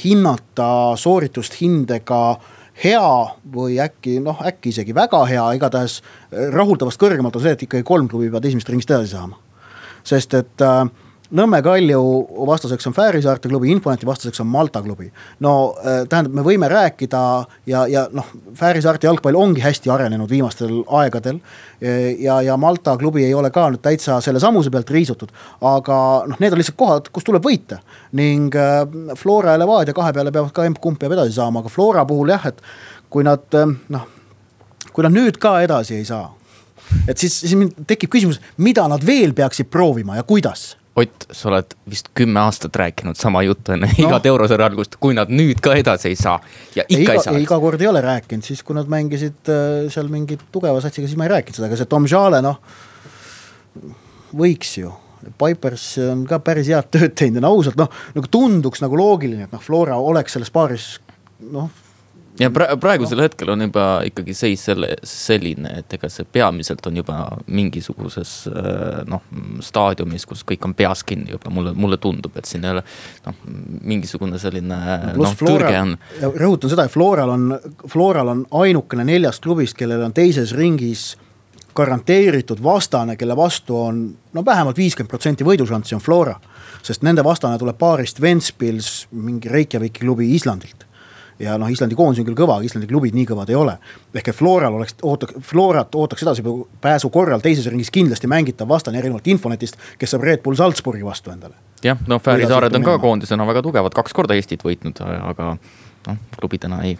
[0.00, 0.68] hinnata
[1.00, 2.22] sooritust hindega
[2.84, 3.10] hea
[3.54, 5.98] või äkki noh, äkki isegi väga hea, igatahes
[6.30, 9.38] rahuldavast kõrgemalt on see, et ikkagi kolm klubi peavad esimesest ringist edasi saama.
[10.08, 10.84] sest et äh,
[11.28, 12.00] Nõmme Kalju
[12.48, 15.10] vastaseks on Fääri saarte klubi, Infoneti vastaseks on Malta klubi.
[15.44, 17.20] no äh, tähendab, me võime rääkida
[17.68, 21.40] ja, ja noh, Fääri saarte jalgpall ongi hästi arenenud viimastel aegadel.
[22.18, 25.28] ja, ja Malta klubi ei ole ka nüüd täitsa selle samuse pealt riisutud,
[25.60, 25.98] aga
[26.32, 27.82] noh, need on lihtsalt kohad, kus tuleb võita.
[28.12, 32.06] ning äh, Flora ja Levadia kahe peale peavad ka emb-kumb peab edasi saama, aga Flora
[32.08, 32.64] puhul jah, et
[33.10, 34.08] kui nad äh, noh,
[34.92, 36.32] kui nad nüüd ka edasi ei saa
[37.04, 41.74] et siis, siis tekib küsimus, mida nad veel peaksid proovima ja kuidas Ott, sa oled
[41.90, 43.96] vist kümme aastat rääkinud sama juttu enne no.
[44.02, 46.38] igat eurosarja algust, kui nad nüüd ka edasi ei saa
[46.74, 47.40] ja ikka iga, ei saa.
[47.44, 51.18] iga kord ei ole rääkinud, siis kui nad mängisid äh, seal mingi tugeva satsiga, siis
[51.20, 52.62] ma ei rääkinud seda, aga see Tom Jale noh,
[54.38, 54.94] võiks ju.
[55.38, 59.48] Pipers on ka päris head tööd teinud ja no ausalt noh, nagu tunduks nagu loogiline,
[59.48, 60.94] et noh, Flora oleks selles paaris
[61.52, 61.68] noh
[62.38, 66.98] ja pra-, praegusel hetkel on juba ikkagi seis selle, selline, et ega see peamiselt on
[67.00, 69.24] juba mingisuguses äh, noh,
[69.64, 72.84] staadiumis, kus kõik on peas kinni juba, mulle, mulle tundub, et siin ei ole
[73.26, 73.38] noh,
[73.92, 74.80] mingisugune selline
[75.18, 75.96] noh, tõrge on.
[76.34, 77.48] rõhutan seda, et Floral on,
[77.86, 81.10] Floral on ainukene neljast klubist, kellel on teises ringis
[81.78, 84.00] garanteeritud vastane, kelle vastu on
[84.34, 86.34] no vähemalt viiskümmend protsenti võidušanssi on Flora.
[86.82, 90.87] sest nende vastane tuleb paarist Ventspils, mingi Reykjaviki klubi Islandilt
[91.38, 93.76] ja noh, Islandi koondis on küll kõva, aga Islandi klubid nii kõvad ei ole.
[94.14, 99.26] ehk et Floral oleks, ootaks, Florat ootaks edasipääsu korral teises ringis kindlasti mängitav vastane erinevalt
[99.26, 101.54] Infonetist, kes saab Red Bull Salzburgi vastu endale.
[101.84, 105.54] jah, noh, Fääri saared on ka koondisena väga tugevad, kaks korda Eestit võitnud, aga
[106.08, 106.98] noh, klubidena ei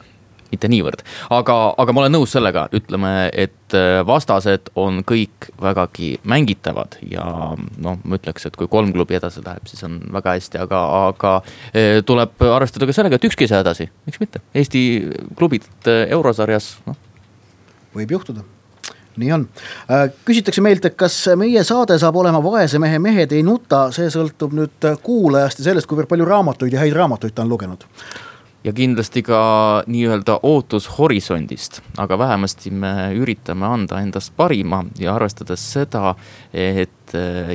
[0.53, 1.05] mitte niivõrd.
[1.35, 7.25] aga, aga ma olen nõus sellega, ütleme, et äh, vastased on kõik vägagi mängitavad ja
[7.57, 11.35] noh, ma ütleks, et kui kolm klubi edasi läheb, siis on väga hästi, aga, aga
[11.73, 14.85] äh, tuleb arvestada ka sellega, et ükski ei saa edasi, miks mitte, Eesti
[15.39, 16.97] klubid äh, eurosarjas, noh.
[17.97, 18.47] võib juhtuda
[19.19, 19.49] nii on.
[20.25, 24.55] küsitakse meilt, et kas meie saade saab olema vaese mehe Mehed ei nuta, see sõltub
[24.55, 27.83] nüüd kuulajast ja sellest, kuivõrd palju raamatuid ja häid raamatuid ta on lugenud
[28.65, 29.41] ja kindlasti ka
[29.87, 36.15] nii-öelda ootus horisondist, aga vähemasti me üritame anda endast parima ja arvestades seda,
[36.53, 36.95] et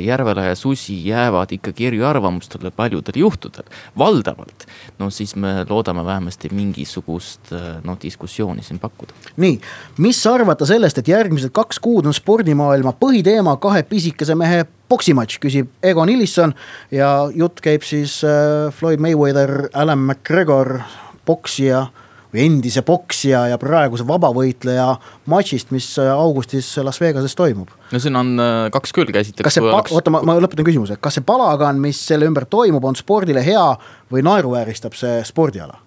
[0.02, 3.62] Järvela ja Susi jäävad ikkagi eriarvamustele paljudel juhtudel,
[3.98, 4.66] valdavalt.
[4.98, 7.52] no siis me loodame vähemasti mingisugust
[7.84, 9.12] noh diskussiooni siin pakkuda.
[9.36, 9.60] nii,
[9.98, 14.64] mis arvata sellest, et järgmised kaks kuud on spordimaailma põhiteema kahe pisikese mehe
[14.94, 16.54] poksimatš, küsib Egon Illisson
[16.94, 20.78] ja jutt käib siis äh, Floyd Mayweather, Alan McGregor
[21.26, 21.88] poksija
[22.34, 24.86] või endise poksija ja praeguse vabavõitleja
[25.30, 27.70] matšist, mis äh, augustis Las Vegases toimub.
[27.92, 29.46] no siin on äh, kaks külge, esiteks.
[29.48, 29.94] kas see, oleks...
[29.94, 33.66] oota, ma, ma lõpetan küsimuse, kas see palagan, mis selle ümber toimub, on spordile hea
[34.12, 35.80] või naeruvääristab see spordiala?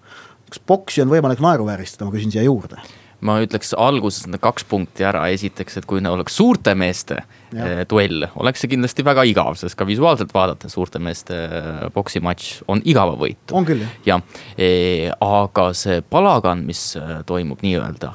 [0.48, 2.80] kas poksi on võimalik naeruvääristada, ma küsin siia juurde
[3.24, 7.64] ma ütleks alguses need kaks punkti ära, esiteks, et kui oleks suurte meeste ja.
[7.64, 12.50] Eh, duell, oleks see kindlasti väga igav, sest ka visuaalselt vaadates suurte meeste eh, poksimatš
[12.70, 13.56] on igavavõitu.
[13.56, 13.94] on küll jah.
[14.06, 16.82] jah, eh, aga see palagan, mis
[17.26, 18.12] toimub nii-öelda,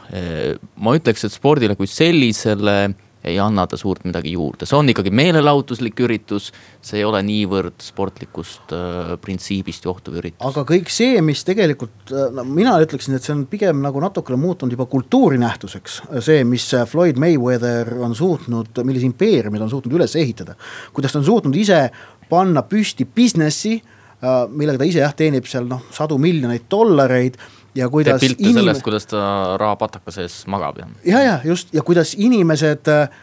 [0.83, 5.11] ma ütleks, et spordile kui sellisele ei anna ta suurt midagi juurde, see on ikkagi
[5.15, 6.51] meelelahutuslik üritus.
[6.83, 10.43] see ei ole niivõrd sportlikust äh, printsiibist johtuv üritus.
[10.43, 14.39] aga kõik see, mis tegelikult, äh, no mina ütleksin, et see on pigem nagu natukene
[14.39, 16.01] muutunud juba kultuurinähtuseks.
[16.19, 20.57] see, mis Floyd Mayweather on suutnud, millise impeeriumi ta on suutnud üles ehitada.
[20.93, 21.89] kuidas ta on suutnud ise
[22.29, 23.77] panna püsti business'i,
[24.23, 27.39] äh, millega ta ise jah, teenib seal noh, sadu miljoneid dollareid
[27.75, 28.19] ja kuidas.
[28.19, 28.61] teeb pilte inim...
[28.61, 29.23] sellest, kuidas ta
[29.59, 30.87] rahapataka sees magab ja.
[31.05, 33.19] ja, ja just ja kuidas inimesed äh,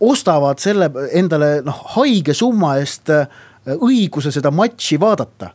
[0.00, 3.26] ostavad selle endale noh, haige summa eest äh,
[3.68, 5.52] õiguse seda matši vaadata.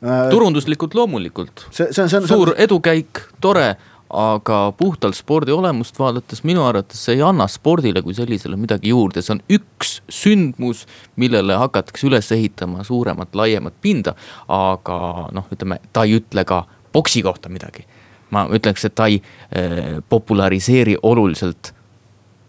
[0.00, 1.66] Äh, turunduslikult loomulikult.
[1.70, 2.28] see, see on, see on.
[2.28, 3.74] suur edukäik, tore
[4.10, 9.22] aga puhtalt spordi olemust vaadates minu arvates see ei anna spordile kui sellisele midagi juurde,
[9.22, 10.82] see on üks sündmus,
[11.20, 14.16] millele hakatakse üles ehitama suuremat, laiemat pinda.
[14.48, 17.86] aga noh, ütleme ta ei ütle ka boksi kohta midagi.
[18.30, 21.72] ma ütleks, et ta ei äh, populariseeri oluliselt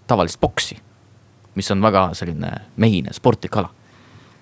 [0.08, 0.78] tavalist boksi,
[1.56, 3.72] mis on väga selline mehine, sportlik ala.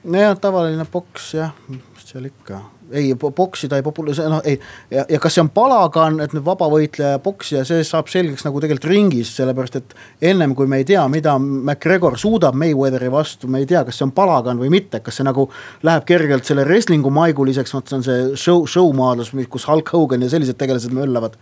[0.04, 2.60] nojah, tavaline boks jah, mis seal ikka
[2.92, 4.60] ei boksi ta ei popula-, noh ei.
[4.92, 8.90] ja, ja kas see on palagan, et nüüd vabavõitleja poksija, see saab selgeks nagu tegelikult
[8.92, 9.96] ringis, sellepärast et.
[10.32, 14.08] ennem kui me ei tea, mida McGregor suudab Mayweatheri vastu, me ei tea, kas see
[14.08, 15.50] on palagan või mitte, kas see nagu.
[15.86, 20.26] Läheb kergelt selle wrestling'u maiguliseks, vot see on see show, show maadlus, kus Hulk Hogan
[20.26, 21.38] ja sellised tegelased möllavad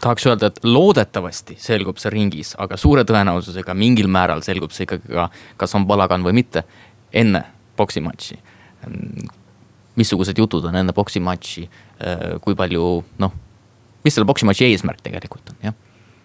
[0.00, 5.08] tahaks öelda, et loodetavasti selgub see ringis, aga suure tõenäosusega mingil määral selgub see ikkagi
[5.08, 6.66] ka, kas on palagan või mitte,
[7.16, 7.42] enne
[7.80, 8.38] poksimatši
[9.96, 12.86] missugused jutud on enne poksimatši, äh, kui palju
[13.22, 13.34] noh,
[14.04, 15.76] mis selle poksimatši eesmärk tegelikult on, jah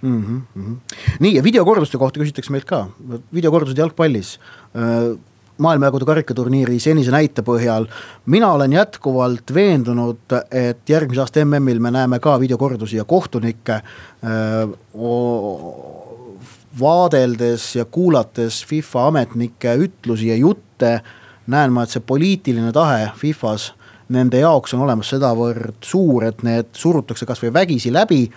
[0.02, 0.42] mm.
[0.56, 0.76] -hmm.
[1.20, 2.88] nii ja videokorduste kohta küsitakse meilt ka,
[3.34, 4.40] videokordused jalgpallis
[4.76, 5.18] äh,
[5.62, 7.88] maailmajagude karikaturniiri senise näite põhjal.
[8.26, 13.84] mina olen jätkuvalt veendunud, et järgmise aasta MM-il me näeme ka videokordusi ja kohtunikke äh,
[16.80, 21.02] vaadeldes ja kuulates FIFA ametnike ütlusi ja jutte
[21.52, 23.72] näen ma, et see poliitiline tahe Fifas
[24.12, 28.32] nende jaoks on olemas sedavõrd suur, et need surutakse kasvõi vägisi läbi.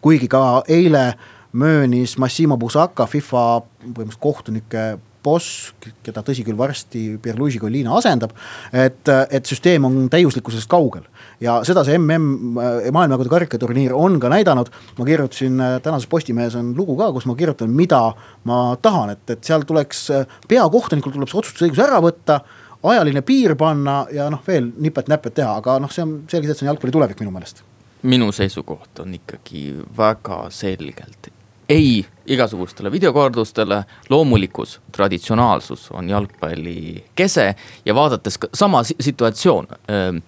[0.00, 1.16] kuigi ka eile
[1.52, 4.82] möönis Massimo Busaka, FIFA põhimõtteliselt kohtunike
[5.26, 5.72] boss,
[6.06, 8.32] keda tõsi küll varsti Pierluigi Collina asendab.
[8.72, 11.06] et, et süsteem on täiuslikkusest kaugel
[11.42, 12.60] ja seda see mm
[12.92, 14.70] maailmajagude karikaturniir on ka näidanud.
[14.98, 18.02] ma kirjutasin tänases Postimehes on lugu ka, kus ma kirjutan, mida
[18.44, 20.06] ma tahan, et, et seal tuleks
[20.48, 22.40] peakohtunikul tuleb see otsustusõigus ära võtta
[22.86, 26.66] ajaline piir panna ja noh, veel nipet-näpet teha, aga noh, see on selge, et see
[26.66, 27.64] on jalgpalli tulevik minu meelest.
[28.06, 31.32] minu seisukoht on ikkagi väga selgelt
[31.68, 40.22] ei igasugustele videokordustele, loomulikkus, traditsionaalsus on jalgpalli kese ja vaadates sama situatsioon äh,.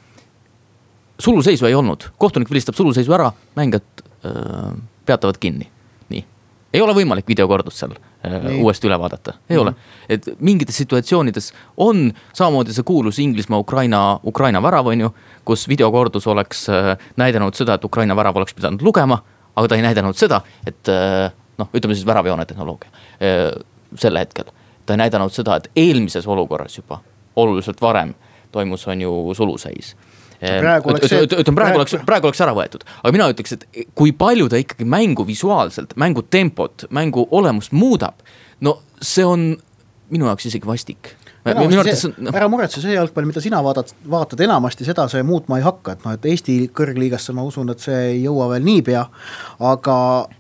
[1.19, 4.73] suluseisu ei olnud, kohtunik vilistab suluseisu ära, mängijad äh,
[5.07, 5.71] peatavad kinni,
[6.09, 6.25] nii.
[6.73, 8.63] ei ole võimalik videokordust seal Äh, Nii.
[8.63, 9.63] uuesti üle vaadata, ei mm -hmm.
[9.63, 9.75] ole.
[10.09, 15.15] et mingites situatsioonides on samamoodi see kuulus Inglismaa-Ukraina, Ukraina värav, on ju.
[15.45, 19.23] kus videokordus oleks äh, näidanud seda, et Ukraina värav oleks pidanud lugema,
[19.57, 22.91] aga ta ei näidanud seda, et äh, noh, ütleme siis väravjoone tehnoloogia
[23.97, 24.51] sel hetkel.
[24.87, 27.01] ta ei näidanud seda, et eelmises olukorras juba
[27.37, 28.15] oluliselt varem
[28.53, 29.97] toimus, on ju suluseis
[30.39, 31.27] praegu oleks see.
[31.27, 34.87] ütleme praegu oleks, praegu oleks ära võetud, aga mina ütleks, et kui palju ta ikkagi
[34.89, 38.23] mängu visuaalselt, mängu tempot, mängu olemust muudab.
[38.61, 39.51] no see on
[40.11, 41.15] minu jaoks isegi vastik
[41.47, 42.33] ära, see, no.
[42.35, 46.07] ära muretse, see jalgpall, mida sina vaatad, vaatad enamasti, seda see muutma ei hakka, et
[46.07, 49.05] noh, et Eesti kõrgliigasse ma usun, et see ei jõua veel niipea,
[49.71, 49.97] aga.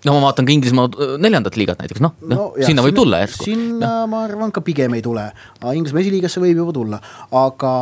[0.09, 3.49] no ma vaatan ka Inglismaa neljandat liigat näiteks, noh no, no, sinna võib tulla järsku.
[3.51, 4.13] sinna no.
[4.15, 5.29] ma arvan ka pigem ei tule,
[5.63, 7.03] Inglismaa esiliigasse võib juba tulla,
[7.45, 7.75] aga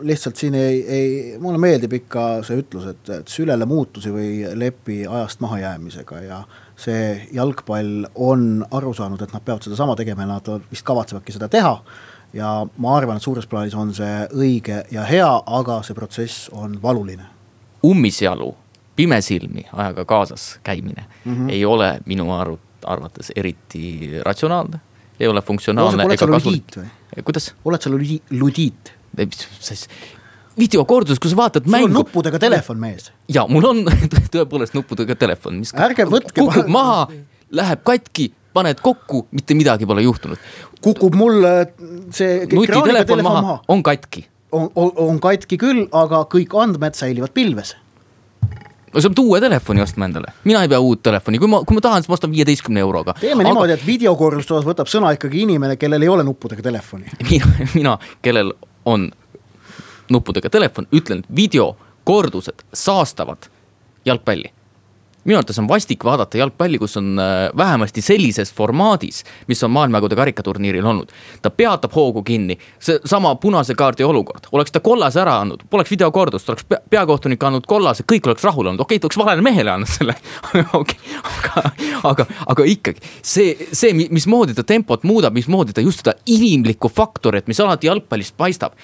[0.00, 5.04] lihtsalt siin ei, ei, mulle meeldib ikka see ütlus, et, et sülele muutusi või lepi
[5.06, 6.42] ajast mahajäämisega ja
[6.76, 11.48] see jalgpall on aru saanud, et nad peavad sedasama tegema ja nad vist kavatsevadki seda
[11.48, 11.78] teha.
[12.36, 16.78] ja ma arvan, et suures plaanis on see õige ja hea, aga see protsess on
[16.82, 17.24] valuline.
[17.84, 18.54] ummisjalu,
[18.96, 21.50] pimesilmi ajaga kaasas käimine mm -hmm.
[21.50, 24.80] ei ole minu arv, arvates eriti ratsionaalne,
[25.20, 26.76] ei ole funktsionaalne ega kasulik.
[27.24, 27.54] kuidas?
[27.64, 27.90] oled sa
[28.30, 28.92] ludiit?
[30.58, 31.86] Videokordus, kus vaatad mängu.
[31.86, 33.12] sul on nuppudega telefon mees.
[33.28, 33.84] ja mul on
[34.34, 36.40] tõepoolest nuppudega telefon, mis ärge võtke.
[36.40, 37.06] kukub maha,
[37.50, 40.40] läheb katki, paned kokku, mitte midagi pole juhtunud.
[40.84, 41.42] kukub mul
[42.10, 42.46] see.
[42.52, 44.26] nutitelefon maha, maha., on katki.
[44.52, 47.76] on, on, on katki küll, aga kõik andmed säilivad pilves
[48.96, 51.82] sa pead uue telefoni ostma endale, mina ei pea uut telefoni, kui ma, kui ma
[51.84, 53.14] tahan, siis ma ostan viieteistkümne euroga.
[53.20, 53.50] teeme Aga...
[53.50, 57.10] niimoodi, et videokorrustusosas võtab sõna ikkagi inimene, kellel ei ole nuppudega telefoni.
[57.30, 58.54] mina, mina, kellel
[58.88, 59.10] on
[60.10, 63.50] nuppudega telefon, ütlen videokordused saastavad
[64.06, 64.52] jalgpalli.
[65.26, 70.14] Minu arvates on vastik vaadata jalgpalli, kus on äh, vähemasti sellises formaadis, mis on maailmajagude
[70.16, 71.10] karikaturniiril olnud.
[71.42, 76.48] ta peatab hoogu kinni, seesama punase kaardi olukord, oleks ta kollase ära andnud, poleks videokordust,
[76.48, 79.90] oleks peakohtunik andnud kollase, kõik oleks rahul olnud, okei okay,, ta oleks valele mehele andnud
[79.90, 80.14] selle.
[80.80, 81.62] Okei, aga,
[82.06, 87.48] aga, aga ikkagi see, see, mismoodi ta tempot muudab, mismoodi ta just seda inimlikku faktorit,
[87.50, 88.78] mis alati jalgpallist paistab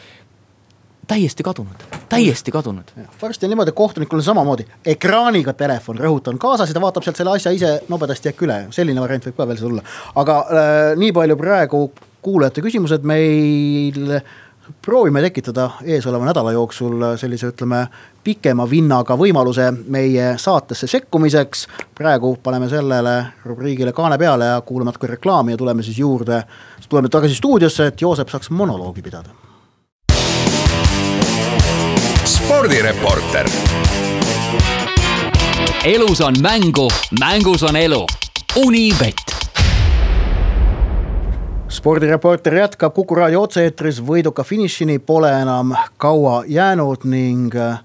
[1.13, 2.85] täiesti kadunud, täiesti kadunud.
[3.23, 7.21] varsti on niimoodi, et kohtunikul on samamoodi ekraaniga telefon, rõhutan, kaasas ja ta vaatab sealt
[7.21, 9.83] selle asja ise nobedasti äkki üle, selline variant võib ka veel tulla.
[10.23, 11.83] aga äh, nii palju praegu
[12.23, 14.09] kuulajate küsimused meil
[14.83, 17.85] proovime tekitada eesoleva nädala jooksul sellise, ütleme,
[18.25, 21.69] pikema vinnaga võimaluse meie saatesse sekkumiseks.
[21.95, 26.43] praegu paneme sellele rubriigile kaane peale ja kuulame natuke reklaami ja tuleme siis juurde,
[26.89, 29.52] tuleme tagasi stuudiosse, et Joosep saaks monoloogi pidada
[32.45, 33.47] spordireporter.
[35.85, 38.07] elus on mängu, mängus on elu.
[38.57, 39.15] Unibet
[41.69, 47.79] spordireporter jätkab Kuku raadio otse-eetris, võiduka finišini pole enam kaua jäänud ning äh,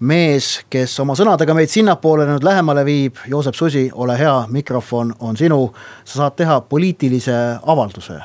[0.00, 5.36] mees, kes oma sõnadega meid sinnapoole nüüd lähemale viib, Joosep Susi, ole hea, mikrofon on
[5.36, 5.72] sinu.
[6.04, 8.20] sa saad teha poliitilise avalduse.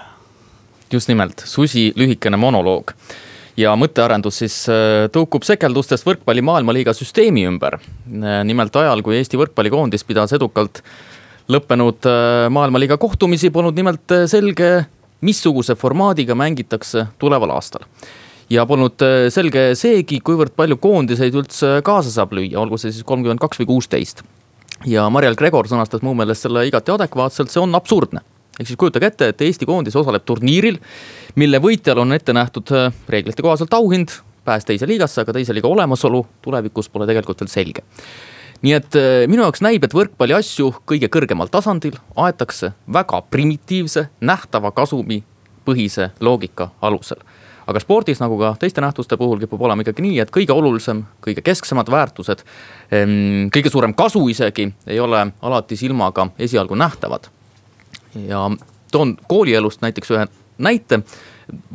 [0.94, 2.94] just nimelt, Susi lühikene monoloog
[3.58, 7.80] ja mõttearendus siis äh, tõukub sekeldustest võrkpalli maailmaliiga süsteemi ümber.
[7.80, 10.84] Äh, nimelt ajal, kui Eesti võrkpallikoondis pidas edukalt
[11.52, 14.72] lõppenud äh, maailmaliiga kohtumisi, polnud nimelt selge,
[15.26, 17.88] missuguse formaadiga mängitakse tuleval aastal.
[18.50, 19.02] ja polnud
[19.34, 23.68] selge seegi, kuivõrd palju koondiseid üldse kaasa saab lüüa, olgu see siis kolmkümmend kaks või
[23.74, 24.22] kuusteist.
[24.86, 28.22] ja Mariel Gregor sõnastas mu meelest selle igati adekvaatselt, see on absurdne
[28.60, 30.80] ehk siis kujutage ette, et Eesti koondis osaleb turniiril,
[31.38, 34.16] mille võitjal on ette nähtud äh, reeglite kohaselt auhind,
[34.48, 37.86] pääs teise liigasse, aga teise liiga olemasolu tulevikus pole tegelikult veel selge.
[38.66, 44.08] nii et äh, minu jaoks näib, et võrkpalli asju kõige kõrgemal tasandil aetakse väga primitiivse,
[44.22, 45.24] nähtava kasumi
[45.68, 47.22] põhise loogika alusel
[47.68, 51.44] aga spordis, nagu ka teiste nähtuste puhul, kipub olema ikkagi nii, et kõige olulisem, kõige
[51.44, 52.46] kesksemad väärtused,
[53.52, 57.28] kõige suurem kasu isegi ei ole alati silmaga esialgu nähtavad
[58.28, 58.52] ja
[58.92, 60.28] toon koolielust näiteks ühe
[60.58, 61.00] näite.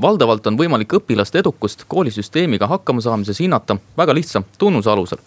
[0.01, 5.19] valdavalt on võimalik õpilaste edukust koolisüsteemiga hakkama saamises hinnata väga lihtsa tunnuse alusel.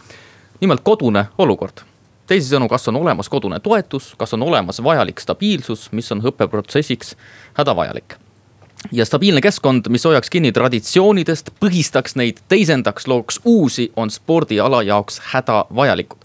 [0.61, 1.81] nimelt kodune olukord
[2.27, 7.15] teisisõnu, kas on olemas kodune toetus, kas on olemas vajalik stabiilsus, mis on õppeprotsessiks
[7.53, 8.17] hädavajalik.
[8.91, 15.21] ja stabiilne keskkond, mis hoiaks kinni traditsioonidest, põhistaks neid, teisendaks, looks uusi, on spordiala jaoks
[15.31, 16.24] hädavajalikud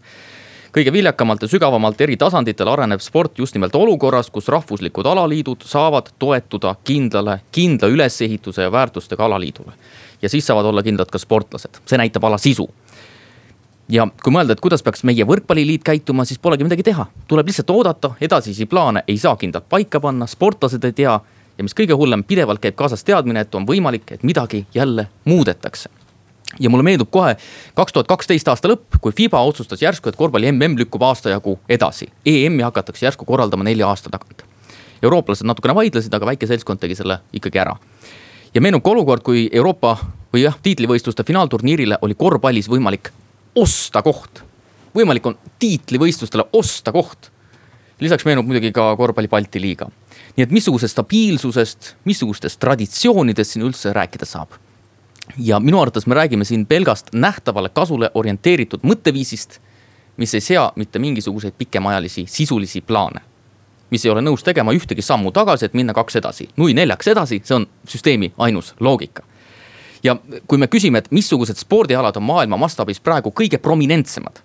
[0.72, 6.12] kõige viljakamalt ja sügavamalt eri tasanditel areneb sport just nimelt olukorras, kus rahvuslikud alaliidud saavad
[6.18, 9.72] toetuda kindlale, kindla ülesehituse ja väärtustega alaliidule.
[10.22, 12.68] ja siis saavad olla kindlad ka sportlased, see näitab ala sisu.
[13.88, 17.70] Ja kui mõelda, et kuidas peaks meie võrkpalliliit käituma, siis polegi midagi teha, tuleb lihtsalt
[17.70, 21.20] oodata, edasisi plaane ei saa kindlalt paika panna, sportlased ei tea.
[21.58, 25.90] Ja mis kõige hullem, pidevalt käib kaasas teadmine, et on võimalik, et midagi jälle muudetakse
[26.58, 27.36] ja mulle meenub kohe
[27.74, 31.58] kaks tuhat kaksteist aasta lõpp, kui Fiba otsustas järsku, et korvpalli mm lükkub aasta jagu
[31.68, 32.08] edasi.
[32.26, 34.44] EM-i hakatakse järsku korraldama nelja aasta tagant.
[35.02, 37.76] eurooplased natukene vaidlesid, aga väike seltskond tegi selle ikkagi ära.
[38.54, 39.96] ja meenub ka olukord, kui Euroopa
[40.34, 43.12] või jah, tiitlivõistluste finaalturniirile oli korvpallis võimalik
[43.54, 44.42] osta koht.
[44.94, 47.30] võimalik on tiitlivõistlustele osta koht.
[48.00, 49.90] lisaks meenub muidugi ka korvpalli Balti liiga.
[50.36, 54.58] nii et missugusest stabiilsusest, missugustest traditsioonidest siin üldse rääkida saab
[55.38, 59.58] ja minu arvates me räägime siin pelgast nähtavale kasule orienteeritud mõtteviisist,
[60.16, 63.20] mis ei sea mitte mingisuguseid pikemaajalisi sisulisi plaane.
[63.90, 67.40] mis ei ole nõus tegema ühtegi sammu tagasi, et minna kaks edasi, nui neljaks edasi,
[67.44, 69.22] see on süsteemi ainus loogika.
[70.02, 70.16] ja
[70.46, 74.40] kui me küsime, et missugused spordialad on maailma mastaabis praegu kõige prominentsemad.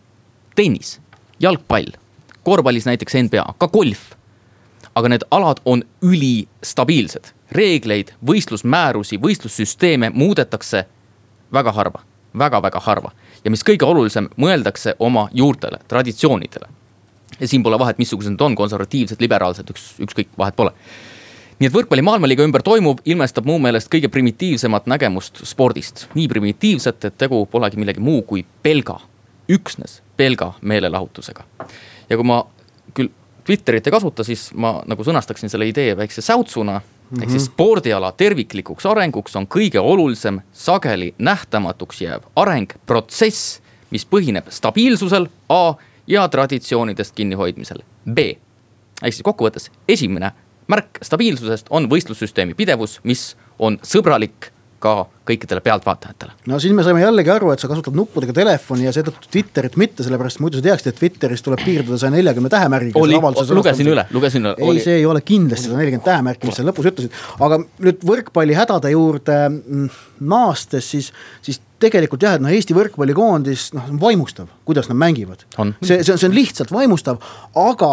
[0.56, 1.00] tennis,
[1.40, 1.92] jalgpall,
[2.44, 4.16] korvpallis näiteks NBA, ka golf.
[4.96, 10.86] Aga need alad on ülistabiilsed reegleid, võistlusmäärusi, võistlussüsteeme muudetakse
[11.54, 12.02] väga harva
[12.38, 13.12] väga,, väga-väga harva.
[13.44, 16.68] ja mis kõige olulisem, mõeldakse oma juurtele, traditsioonidele.
[17.40, 20.72] ja siin pole vahet, missugused need on, konservatiivsed, liberaalsed, üks, ükskõik, vahet pole.
[21.60, 26.08] nii et võrkpalli maailmaliiga ümber toimuv ilmestab mu meelest kõige primitiivsemat nägemust spordist.
[26.16, 29.00] nii primitiivset, et tegu polegi millegi muu kui pelga,
[29.50, 31.44] üksnes pelga meelelahutusega.
[32.10, 32.46] ja kui ma
[32.94, 33.10] küll
[33.46, 37.24] Twitterit ei kasuta, siis ma nagu sõnastaksin selle idee väikse säutsuna Mm -hmm.
[37.24, 37.52] ehk siis mhm.
[37.52, 45.74] spordiala terviklikuks arenguks on kõige olulisem sageli nähtamatuks jääv areng, protsess, mis põhineb stabiilsusel A
[46.08, 47.78] ja traditsioonidest kinnihoidmisel
[48.14, 48.18] B.
[49.04, 50.32] ehk siis kokkuvõttes esimene
[50.68, 54.52] märk stabiilsusest on võistlussüsteemi pidevus, mis on sõbralik
[54.86, 54.94] ka
[55.26, 56.36] kõikidele pealtvaatajatele.
[56.52, 60.06] no siis me saime jällegi aru, et sa kasutad nuppudega telefoni ja seetõttu Twitterit mitte,
[60.06, 63.06] sellepärast muidu sa teaksid, et Twitteris tuleb piirduda saja neljakümne tähemärgiga.
[63.58, 64.56] lugesin üle, lugesin üle.
[64.62, 67.16] ei, see ei ole kindlasti sada nelikümmend tähemärki, mis sa lõpus ütlesid,
[67.48, 69.88] aga nüüd võrkpalli hädade juurde mm,
[70.30, 71.10] naastes, siis,
[71.46, 75.48] siis tegelikult jah, et noh, Eesti võrkpallikoondis noh, on vaimustav, kuidas nad mängivad.
[75.82, 77.20] see, see on, see on lihtsalt vaimustav,
[77.60, 77.92] aga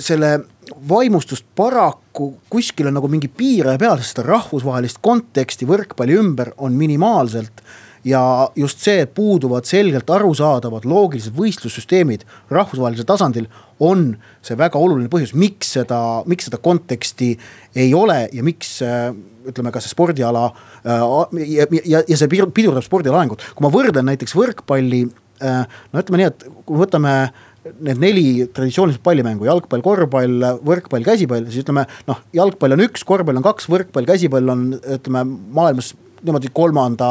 [0.00, 0.40] selle
[0.88, 6.76] vaimustust paraku kuskil on nagu mingi piiraja peal, sest seda rahvusvahelist konteksti võrkpalli ümber on
[6.78, 7.62] minimaalselt.
[8.04, 13.46] ja just see, et puuduvad selgelt arusaadavad loogilised võistlussüsteemid rahvusvahelisel tasandil,
[13.78, 17.36] on see väga oluline põhjus, miks seda, miks seda konteksti
[17.78, 20.48] ei ole ja miks ütleme, ka see spordiala
[20.82, 23.46] ja, ja, ja see pidurdab spordiala arengut.
[23.54, 25.04] kui ma võrdlen näiteks võrkpalli,
[25.38, 27.14] no ütleme nii, et kui võtame
[27.62, 33.38] need neli traditsioonilist pallimängu, jalgpall, korvpall, võrkpall, käsipall, siis ütleme noh, jalgpall on üks, korvpall
[33.38, 35.22] on kaks, võrkpall, käsipall on ütleme
[35.54, 35.92] maailmas
[36.22, 37.06] niimoodi kolmanda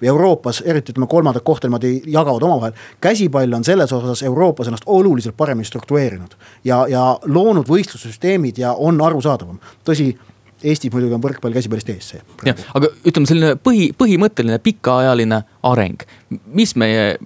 [0.00, 2.72] või Euroopas eriti ütleme kolmandat kohta niimoodi jagavad omavahel.
[3.00, 9.00] käsipall on selles osas Euroopas ennast oluliselt paremini struktureerinud ja, ja loonud võistlussüsteemid ja on
[9.00, 9.58] arusaadavam.
[9.84, 10.12] tõsi,
[10.62, 12.20] Eestis muidugi on võrkpall käsipallist ees see.
[12.46, 16.04] jah, aga ütleme, selline põhi, põhimõtteline pikaajaline areng,
[16.46, 17.16] mis meie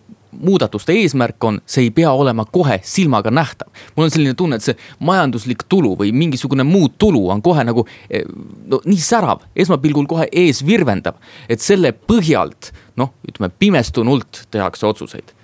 [0.41, 3.69] muudatuste eesmärk on, see ei pea olema kohe silmaga nähtav.
[3.97, 7.87] mul on selline tunne, et see majanduslik tulu või mingisugune muu tulu on kohe nagu
[8.11, 8.27] eh,
[8.67, 11.19] no nii särav, esmapilgul kohe ees virvendab,
[11.49, 15.35] et selle põhjalt noh, ütleme pimestunult tehakse otsuseid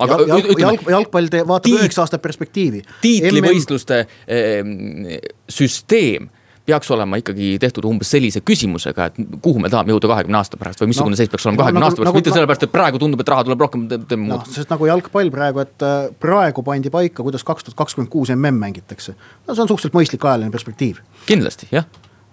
[0.00, 2.82] aga jalg, ütleme, jalg, jalgpall vaatab üheksa aastat perspektiivi.
[3.02, 5.06] tiitlivõistluste MM...
[5.16, 6.30] eh, süsteem
[6.70, 10.82] peaks olema ikkagi tehtud umbes sellise küsimusega, et kuhu me tahame jõuda kahekümne aasta pärast
[10.82, 13.00] või missugune no, seis peaks olema kahekümne no, aasta pärast nagu,, mitte sellepärast, et praegu
[13.02, 14.52] tundub, et raha tuleb rohkem, teeme muud no,.
[14.54, 18.60] sest nagu jalgpall praegu, et äh, praegu pandi paika, kuidas kaks tuhat kakskümmend kuus mm
[18.60, 19.16] mängitakse.
[19.46, 21.00] no see on suhteliselt mõistlik ajaline perspektiiv.
[21.28, 21.88] kindlasti, jah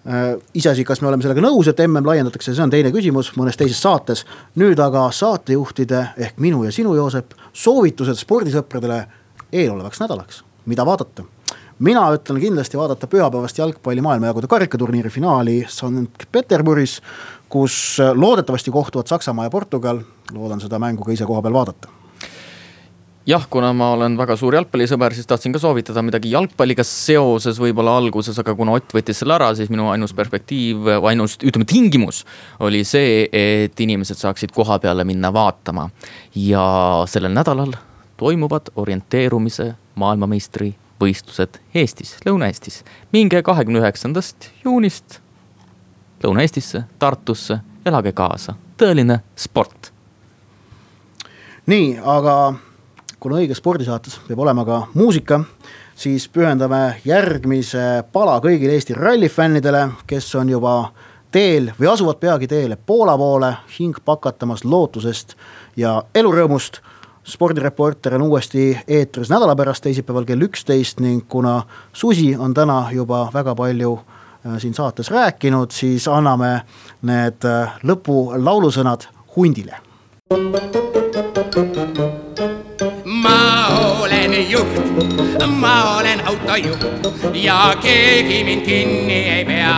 [0.08, 3.58] äh, iseasi, kas me oleme sellega nõus, et mm laiendatakse, see on teine küsimus mõnes
[3.60, 4.26] teises saates.
[4.56, 9.06] nüüd aga saatejuhtide ehk minu ja sinu, Joosep, soovitused spordisõpradele
[9.52, 11.26] eelolevaks nädalaks, mida vaadata
[11.80, 17.02] mina ütlen kindlasti vaadata pühapäevast jalgpalli maailmajagude karikaturniiri finaali Sankt-Peterburis,
[17.50, 20.02] kus loodetavasti kohtuvad Saksamaa ja Portugal.
[20.34, 21.88] loodan seda mängu ka ise koha peal vaadata
[23.28, 27.98] jah, kuna ma olen väga suur jalgpallisõber, siis tahtsin ka soovitada midagi jalgpalliga seoses võib-olla
[28.00, 32.24] alguses, aga kuna Ott võttis selle ära, siis minu ainus perspektiiv, ainus ütleme tingimus
[32.64, 35.90] oli see, et inimesed saaksid koha peale minna vaatama.
[36.36, 37.76] ja sellel nädalal
[38.18, 42.84] toimuvad orienteerumise maailmameistri võistlused Eestis, Lõuna-Eestis.
[43.14, 45.20] minge kahekümne üheksandast juunist
[46.24, 49.92] Lõuna-Eestisse, Tartusse, elage kaasa, tõeline sport.
[51.66, 52.54] nii, aga
[53.20, 55.42] kuna õiges spordisaates peab olema ka muusika,
[55.96, 60.92] siis pühendame järgmise pala kõigile Eesti rallifännidele, kes on juba
[61.32, 65.36] teel või asuvad peagi teele Poola poole, hing pakatamas lootusest
[65.78, 66.82] ja elurõõmust
[67.28, 71.62] spordireporter on uuesti eetris nädala pärast, teisipäeval kell üksteist ning kuna
[71.94, 76.62] Susi on täna juba väga palju äh, siin saates rääkinud, siis anname
[77.02, 79.76] need äh, lõpulaulusõnad hundile.
[83.06, 83.68] ma
[84.00, 89.76] olen juht, ma olen autojuht ja keegi mind kinni ei pea,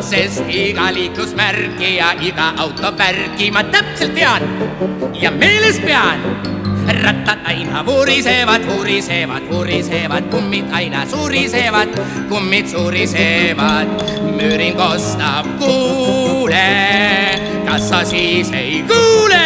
[0.00, 4.42] sest iga liiklusmärki ja iga autovärki ma täpselt tean
[5.20, 6.53] ja meeles pean
[6.86, 11.88] rattad aina vurisevad, vurisevad, vurisevad, kummid aina surisevad,
[12.28, 13.88] kummid surisevad.
[14.36, 16.68] müüring kostab, kuule,
[17.66, 19.44] kas sa siis ei kuule?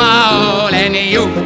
[0.00, 1.39] ma olen juht,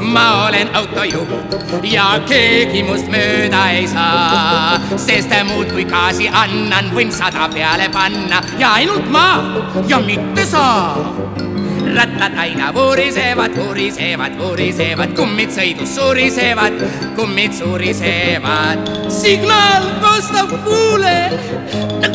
[0.00, 7.48] ma olen autojuht ja keegi must mööda ei saa, sest muudkui gaasi annan, võin sada
[7.52, 9.28] peale panna ja ainult ma
[9.88, 10.66] ja mitte sa
[11.96, 16.82] rattad aina vurisevad, vurisevad, vurisevad, kummid sõidus surisevad,
[17.16, 18.90] kummid surisevad.
[19.08, 21.16] signaal kostab, kuule,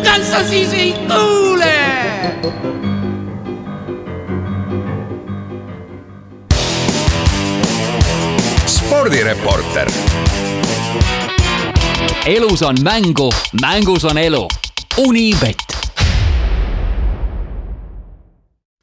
[0.03, 2.90] kas sa siis ei kuule?
[9.01, 9.87] Spordireporter.
[12.25, 13.31] elus on mängu,
[13.61, 14.47] mängus on elu.
[14.97, 15.70] Unibet